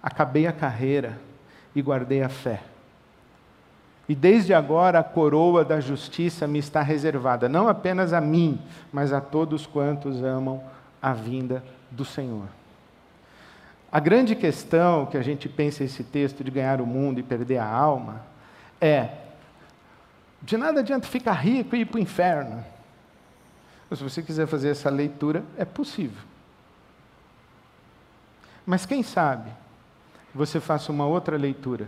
acabei 0.00 0.46
a 0.46 0.52
carreira 0.52 1.18
e 1.74 1.82
guardei 1.82 2.22
a 2.22 2.28
fé. 2.28 2.62
E 4.08 4.14
desde 4.14 4.52
agora 4.54 5.00
a 5.00 5.02
coroa 5.02 5.64
da 5.64 5.80
justiça 5.80 6.46
me 6.46 6.58
está 6.58 6.82
reservada, 6.82 7.48
não 7.48 7.68
apenas 7.68 8.12
a 8.12 8.20
mim, 8.20 8.60
mas 8.92 9.12
a 9.12 9.20
todos 9.20 9.66
quantos 9.66 10.22
amam 10.22 10.62
a 11.02 11.12
vinda 11.12 11.64
do 11.90 12.04
Senhor. 12.04 12.46
A 13.94 14.00
grande 14.00 14.34
questão 14.34 15.06
que 15.06 15.16
a 15.16 15.22
gente 15.22 15.48
pensa 15.48 15.84
esse 15.84 16.02
texto 16.02 16.42
de 16.42 16.50
ganhar 16.50 16.80
o 16.80 16.86
mundo 16.86 17.20
e 17.20 17.22
perder 17.22 17.58
a 17.58 17.68
alma 17.68 18.22
é: 18.80 19.08
de 20.42 20.56
nada 20.56 20.80
adianta 20.80 21.06
ficar 21.06 21.34
rico 21.34 21.76
e 21.76 21.82
ir 21.82 21.84
para 21.84 21.98
o 21.98 22.00
inferno. 22.00 22.64
Se 23.92 24.02
você 24.02 24.20
quiser 24.20 24.48
fazer 24.48 24.70
essa 24.70 24.90
leitura, 24.90 25.44
é 25.56 25.64
possível. 25.64 26.20
Mas 28.66 28.84
quem 28.84 29.00
sabe 29.00 29.48
você 30.34 30.58
faça 30.58 30.90
uma 30.90 31.06
outra 31.06 31.36
leitura. 31.36 31.86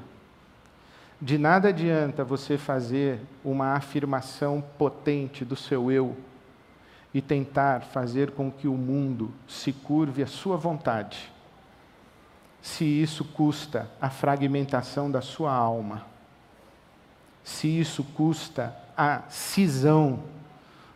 De 1.20 1.36
nada 1.36 1.70
adianta 1.70 2.22
você 2.22 2.56
fazer 2.56 3.18
uma 3.44 3.72
afirmação 3.72 4.62
potente 4.78 5.44
do 5.44 5.56
seu 5.56 5.90
eu 5.90 6.16
e 7.12 7.20
tentar 7.20 7.80
fazer 7.82 8.30
com 8.30 8.48
que 8.48 8.68
o 8.68 8.74
mundo 8.74 9.34
se 9.48 9.72
curve 9.72 10.22
à 10.22 10.26
sua 10.28 10.56
vontade, 10.56 11.32
se 12.66 12.84
isso 12.84 13.24
custa 13.24 13.88
a 14.00 14.10
fragmentação 14.10 15.08
da 15.08 15.22
sua 15.22 15.54
alma, 15.54 16.04
se 17.44 17.68
isso 17.68 18.02
custa 18.02 18.76
a 18.96 19.22
cisão 19.28 20.24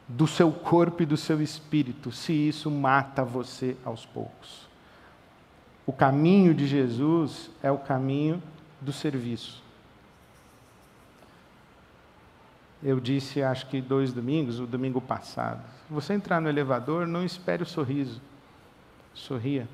do 0.09 0.26
seu 0.26 0.50
corpo 0.50 1.04
e 1.04 1.06
do 1.06 1.16
seu 1.16 1.40
espírito, 1.40 2.11
se 2.11 2.33
isso 2.33 2.68
mata 2.72 3.24
você 3.24 3.76
aos 3.85 4.04
poucos. 4.04 4.68
O 5.87 5.92
caminho 5.92 6.52
de 6.52 6.66
Jesus 6.66 7.48
é 7.62 7.70
o 7.70 7.78
caminho 7.78 8.42
do 8.80 8.92
serviço. 8.92 9.62
Eu 12.83 12.98
disse, 12.98 13.44
acho 13.44 13.68
que 13.68 13.80
dois 13.80 14.12
domingos, 14.12 14.59
o 14.59 14.66
domingo 14.66 15.00
passado, 15.00 15.62
se 15.87 15.94
você 15.94 16.14
entrar 16.14 16.40
no 16.40 16.48
elevador, 16.48 17.06
não 17.06 17.24
espere 17.24 17.62
o 17.62 17.66
sorriso. 17.66 18.20
Sorria. 19.14 19.68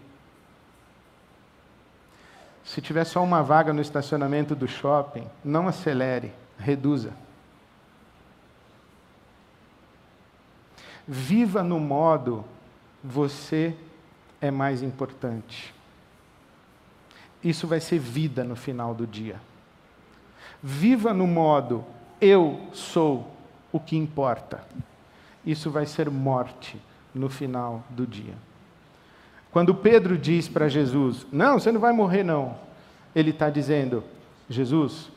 Se 2.67 2.81
tiver 2.81 3.05
só 3.05 3.23
uma 3.23 3.45
vaga 3.45 3.73
no 3.73 3.81
estacionamento 3.81 4.57
do 4.57 4.67
shopping, 4.67 5.25
não 5.45 5.69
acelere, 5.69 6.33
reduza. 6.59 7.13
Viva 11.07 11.63
no 11.63 11.79
modo 11.79 12.45
você 13.03 13.73
é 14.41 14.51
mais 14.51 14.83
importante. 14.83 15.73
Isso 17.43 17.69
vai 17.69 17.79
ser 17.79 18.01
vida 18.01 18.43
no 18.43 18.57
final 18.57 18.93
do 18.93 19.07
dia. 19.07 19.41
Viva 20.61 21.15
no 21.15 21.27
modo 21.27 21.85
eu 22.21 22.69
sou 22.73 23.33
o 23.71 23.79
que 23.79 23.97
importa. 23.97 24.67
Isso 25.45 25.71
vai 25.71 25.87
ser 25.87 26.11
morte 26.11 26.83
no 27.15 27.31
final 27.31 27.85
do 27.89 28.05
dia. 28.05 28.35
Quando 29.57 29.75
Pedro 29.75 30.19
diz 30.19 30.51
para 30.51 30.69
Jesus: 30.69 31.27
Não, 31.33 31.59
você 31.59 31.73
não 31.73 31.81
vai 31.81 31.90
morrer, 31.90 32.23
não. 32.23 32.59
Ele 33.14 33.31
está 33.31 33.49
dizendo: 33.49 34.05
Jesus, 34.51 35.11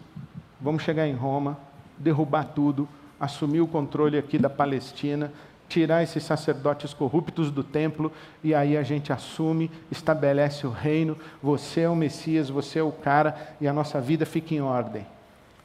vamos 0.61 0.81
chegar 0.81 1.05
em 1.05 1.13
Roma, 1.13 1.59
derrubar 1.97 2.45
tudo, 2.45 2.87
assumir 3.19 3.59
o 3.59 3.67
controle 3.67 4.17
aqui 4.17 4.37
da 4.39 4.49
Palestina, 4.49 5.29
tirar 5.67 6.03
esses 6.03 6.23
sacerdotes 6.23 6.93
corruptos 6.93 7.51
do 7.51 7.65
templo 7.65 8.13
e 8.41 8.55
aí 8.55 8.77
a 8.77 8.81
gente 8.81 9.11
assume, 9.11 9.69
estabelece 9.91 10.65
o 10.65 10.71
reino. 10.71 11.17
Você 11.43 11.81
é 11.81 11.89
o 11.89 11.95
Messias, 11.95 12.49
você 12.49 12.79
é 12.79 12.83
o 12.83 12.93
cara 12.93 13.55
e 13.59 13.67
a 13.67 13.73
nossa 13.73 13.99
vida 13.99 14.25
fica 14.25 14.55
em 14.55 14.61
ordem. 14.61 15.05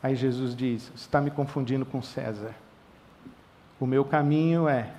Aí 0.02 0.16
Jesus 0.16 0.56
diz: 0.56 0.90
Você 0.96 1.04
está 1.04 1.20
me 1.20 1.30
confundindo 1.30 1.86
com 1.86 2.02
César. 2.02 2.56
O 3.78 3.86
meu 3.86 4.04
caminho 4.04 4.68
é 4.68 4.90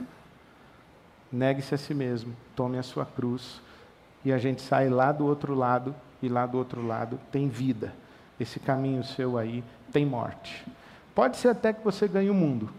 negue-se 1.30 1.76
a 1.76 1.78
si 1.78 1.94
mesmo, 1.94 2.34
tome 2.56 2.78
a 2.78 2.84
sua 2.84 3.06
cruz 3.06 3.65
e 4.26 4.34
a 4.34 4.38
gente 4.38 4.62
sai 4.62 4.90
lá 4.90 5.14
do 5.14 5.26
outro 5.26 5.54
lado 5.54 5.96
e 6.22 6.28
lá 6.28 6.46
do 6.46 6.58
outro 6.58 6.86
lado 6.86 7.18
tem 7.32 7.48
vida. 7.48 7.94
Esse 8.38 8.60
caminho 8.60 9.04
seu 9.04 9.38
aí 9.38 9.64
tem 9.94 10.06
morte. 10.06 10.66
Pode 11.14 11.38
ser 11.38 11.50
até 11.50 11.72
que 11.72 11.84
você 11.84 12.08
ganhe 12.08 12.30
o 12.30 12.34
mundo 12.34 12.70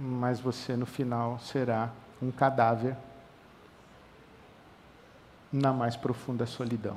mas 0.00 0.40
você 0.40 0.74
no 0.76 0.86
final 0.86 1.38
será 1.40 1.92
um 2.22 2.30
cadáver 2.30 2.96
na 5.52 5.74
mais 5.74 5.94
profunda 5.94 6.46
solidão. 6.46 6.96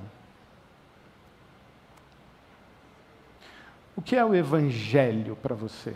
O 3.94 4.02
que 4.02 4.16
é 4.16 4.24
o 4.24 4.34
Evangelho 4.34 5.36
para 5.36 5.54
você? 5.54 5.94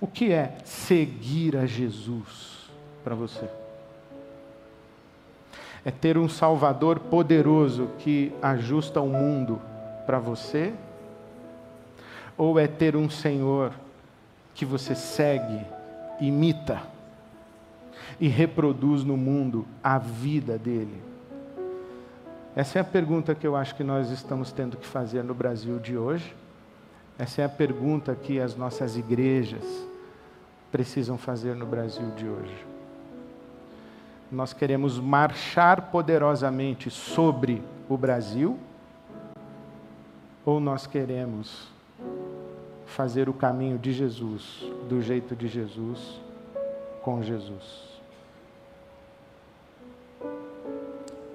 O 0.00 0.06
que 0.06 0.32
é 0.32 0.58
seguir 0.64 1.56
a 1.56 1.64
Jesus 1.64 2.68
para 3.04 3.14
você? 3.14 3.48
É 5.84 5.90
ter 5.90 6.16
um 6.16 6.28
Salvador 6.28 7.00
poderoso 7.00 7.90
que 7.98 8.32
ajusta 8.40 9.00
o 9.00 9.08
mundo 9.08 9.60
para 10.06 10.18
você? 10.18 10.72
Ou 12.36 12.58
é 12.58 12.66
ter 12.66 12.96
um 12.96 13.10
Senhor 13.10 13.72
que 14.54 14.64
você 14.64 14.94
segue, 14.94 15.64
imita 16.20 16.82
e 18.20 18.28
reproduz 18.28 19.02
no 19.02 19.16
mundo 19.16 19.66
a 19.82 19.98
vida 19.98 20.56
dele? 20.56 21.02
Essa 22.54 22.78
é 22.78 22.82
a 22.82 22.84
pergunta 22.84 23.34
que 23.34 23.46
eu 23.46 23.56
acho 23.56 23.74
que 23.74 23.82
nós 23.82 24.10
estamos 24.10 24.52
tendo 24.52 24.76
que 24.76 24.86
fazer 24.86 25.24
no 25.24 25.34
Brasil 25.34 25.78
de 25.78 25.96
hoje. 25.96 26.34
Essa 27.18 27.42
é 27.42 27.44
a 27.44 27.48
pergunta 27.48 28.14
que 28.14 28.38
as 28.38 28.54
nossas 28.54 28.96
igrejas 28.96 29.64
precisam 30.70 31.16
fazer 31.16 31.56
no 31.56 31.66
Brasil 31.66 32.10
de 32.16 32.26
hoje. 32.26 32.66
Nós 34.32 34.54
queremos 34.54 34.98
marchar 34.98 35.90
poderosamente 35.90 36.90
sobre 36.90 37.62
o 37.86 37.98
Brasil 37.98 38.58
ou 40.42 40.58
nós 40.58 40.86
queremos 40.86 41.68
fazer 42.86 43.28
o 43.28 43.34
caminho 43.34 43.78
de 43.78 43.92
Jesus, 43.92 44.64
do 44.88 45.02
jeito 45.02 45.36
de 45.36 45.48
Jesus, 45.48 46.18
com 47.02 47.22
Jesus? 47.22 48.00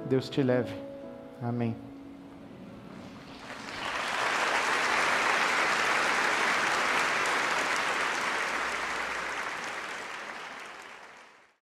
Deus 0.09 0.27
te 0.27 0.41
leve. 0.41 0.73
Amém. 1.39 1.86